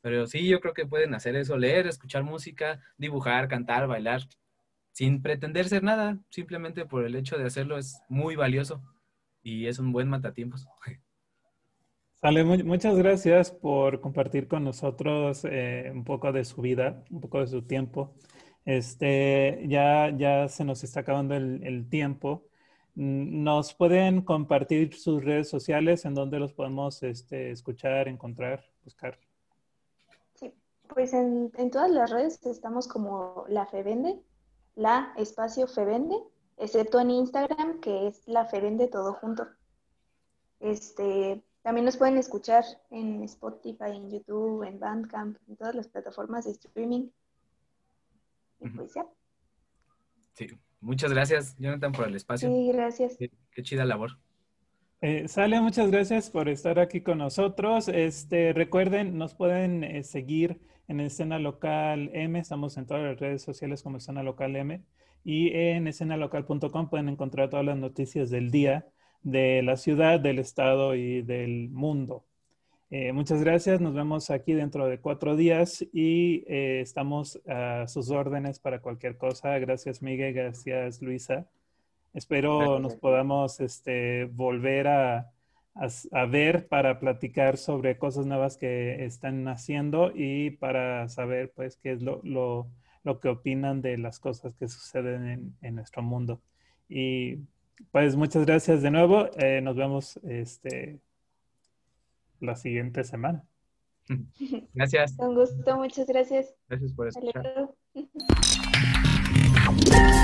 Pero 0.02 0.28
sí, 0.28 0.48
yo 0.48 0.60
creo 0.62 0.74
que 0.74 0.86
pueden 0.86 1.14
hacer 1.16 1.36
eso, 1.36 1.58
leer, 1.58 1.88
escuchar 1.88 2.24
música, 2.24 2.80
dibujar, 2.98 3.48
cantar, 3.48 3.88
bailar, 3.88 4.22
sin 4.92 5.22
pretender 5.22 5.68
ser 5.68 5.84
nada, 5.84 6.20
simplemente 6.30 6.86
por 6.86 7.06
el 7.06 7.16
hecho 7.16 7.38
de 7.38 7.46
hacerlo 7.46 7.78
es 7.78 8.02
muy 8.10 8.36
valioso 8.36 8.82
y 9.42 9.68
es 9.68 9.80
un 9.80 9.92
buen 9.92 10.10
matatiempos. 10.10 10.68
Sale, 12.20 12.44
muchas 12.44 12.98
gracias 12.98 13.52
por 13.52 14.02
compartir 14.02 14.48
con 14.48 14.64
nosotros 14.64 15.46
eh, 15.46 15.92
un 15.94 16.04
poco 16.04 16.32
de 16.32 16.46
su 16.46 16.62
vida, 16.62 17.04
un 17.12 17.22
poco 17.22 17.42
de 17.42 17.48
su 17.48 17.62
tiempo. 17.62 18.16
Este, 18.66 19.64
ya, 19.68 20.10
ya 20.10 20.48
se 20.50 20.66
nos 20.66 20.84
está 20.84 21.02
acabando 21.02 21.36
el, 21.36 21.88
tiempo. 21.90 22.48
Mm, 22.96 23.44
¿Nos 23.44 23.76
pueden 23.76 24.22
compartir 24.24 24.96
sus 24.96 25.24
redes 25.24 25.48
sociales 25.48 26.06
en 26.06 26.16
donde 26.16 26.40
los 26.40 26.54
podemos 26.54 27.04
este, 27.04 27.52
escuchar, 27.52 28.08
encontrar, 28.08 28.66
buscar? 28.84 29.20
Sí, 30.34 30.52
pues 30.90 31.14
en, 31.14 31.52
en, 31.56 31.70
todas 31.70 31.92
las 31.92 32.10
redes 32.10 32.44
estamos 32.48 32.88
como 32.88 33.46
la 33.48 33.68
Fevende, 33.68 34.20
la 34.74 35.14
espacio 35.18 35.68
Fevende, 35.68 36.18
excepto 36.58 37.00
en 37.00 37.12
Instagram, 37.12 37.80
que 37.80 38.08
es 38.08 38.28
la 38.28 38.46
Fevende 38.46 38.88
todo 38.88 39.14
junto. 39.14 39.46
Este, 40.60 41.44
también 41.68 41.84
nos 41.84 41.98
pueden 41.98 42.18
escuchar 42.18 42.64
en 42.92 43.24
Spotify, 43.24 43.92
en 43.94 44.10
YouTube, 44.10 44.64
en 44.64 44.80
Bandcamp, 44.80 45.38
en 45.50 45.58
todas 45.58 45.76
las 45.76 45.90
plataformas 45.90 46.46
de 46.46 46.52
streaming. 46.52 47.10
Y 48.62 48.70
pues 48.70 48.94
ya. 48.94 49.06
Sí, 50.32 50.48
muchas 50.80 51.12
gracias, 51.12 51.58
Jonathan, 51.60 51.92
por 51.92 52.08
el 52.08 52.16
espacio. 52.16 52.48
Sí, 52.48 52.72
gracias. 52.72 53.18
Qué, 53.18 53.64
chida 53.64 53.84
labor. 53.84 54.12
Eh, 55.02 55.28
Sale, 55.28 55.60
muchas 55.60 55.92
gracias 55.92 56.30
por 56.30 56.48
estar 56.48 56.80
aquí 56.80 57.02
con 57.02 57.18
nosotros. 57.18 57.90
Este, 57.90 58.54
recuerden, 58.54 59.18
nos 59.18 59.36
pueden 59.36 59.84
eh, 59.84 60.06
seguir 60.06 60.62
en 60.88 61.02
Escena 61.02 61.38
Local 61.38 62.12
M, 62.14 62.40
estamos 62.40 62.78
en 62.78 62.86
todas 62.86 63.04
las 63.04 63.20
redes 63.20 63.42
sociales 63.42 63.84
como 63.84 63.98
Escena 63.98 64.24
Local 64.24 64.56
M, 64.56 64.86
y 65.26 65.54
en 65.54 65.86
escenalocal.com 65.88 66.90
pueden 66.90 67.10
encontrar 67.10 67.50
todas 67.50 67.66
las 67.66 67.78
noticias 67.78 68.30
del 68.30 68.52
día 68.52 68.88
de 69.28 69.62
la 69.62 69.76
ciudad, 69.76 70.22
del 70.22 70.40
estado 70.40 70.96
y 70.96 71.22
del 71.22 71.70
mundo. 71.70 72.24
Eh, 72.90 73.12
muchas 73.12 73.44
gracias, 73.44 73.82
nos 73.82 73.94
vemos 73.94 74.30
aquí 74.30 74.54
dentro 74.54 74.88
de 74.88 75.02
cuatro 75.02 75.36
días 75.36 75.86
y 75.92 76.46
eh, 76.48 76.80
estamos 76.80 77.42
a 77.46 77.90
sus 77.90 78.10
órdenes 78.10 78.60
para 78.60 78.80
cualquier 78.80 79.18
cosa. 79.18 79.60
Gracias 79.60 80.02
Miguel, 80.02 80.34
gracias 80.34 81.02
Luisa. 81.02 81.46
Espero 82.14 82.80
nos 82.80 82.96
podamos 82.96 83.60
este, 83.60 84.26
volver 84.32 84.88
a, 84.88 85.34
ver 86.30 86.70
para 86.70 86.98
platicar 86.98 87.58
sobre 87.58 87.98
cosas 87.98 88.26
nuevas 88.26 88.56
que 88.56 89.04
están 89.04 89.46
haciendo 89.50 90.14
y 90.16 90.52
para 90.52 91.10
saber 91.10 91.52
pues 91.54 91.76
qué 91.76 91.92
es 91.92 92.02
lo, 92.02 92.22
que 93.22 93.28
opinan 93.28 93.82
de 93.82 93.98
las 93.98 94.20
cosas 94.20 94.56
que 94.56 94.70
suceden 94.70 95.28
en, 95.28 95.58
en 95.62 95.76
nuestro 95.76 96.02
mundo. 96.02 96.40
Y 96.88 97.40
pues 97.92 98.16
muchas 98.16 98.46
gracias 98.46 98.82
de 98.82 98.92
nuevo. 98.92 99.30
Eh, 99.38 99.60
nos 99.62 99.76
vemos 99.76 100.18
este, 100.24 101.02
la 102.40 102.56
siguiente 102.56 103.04
semana. 103.04 103.44
Gracias. 104.74 105.18
Con 105.18 105.36
gusto, 105.36 105.78
muchas 105.78 106.08
gracias. 106.08 106.56
Gracias 106.70 106.94
por 106.94 107.10
escuchar. 107.10 107.74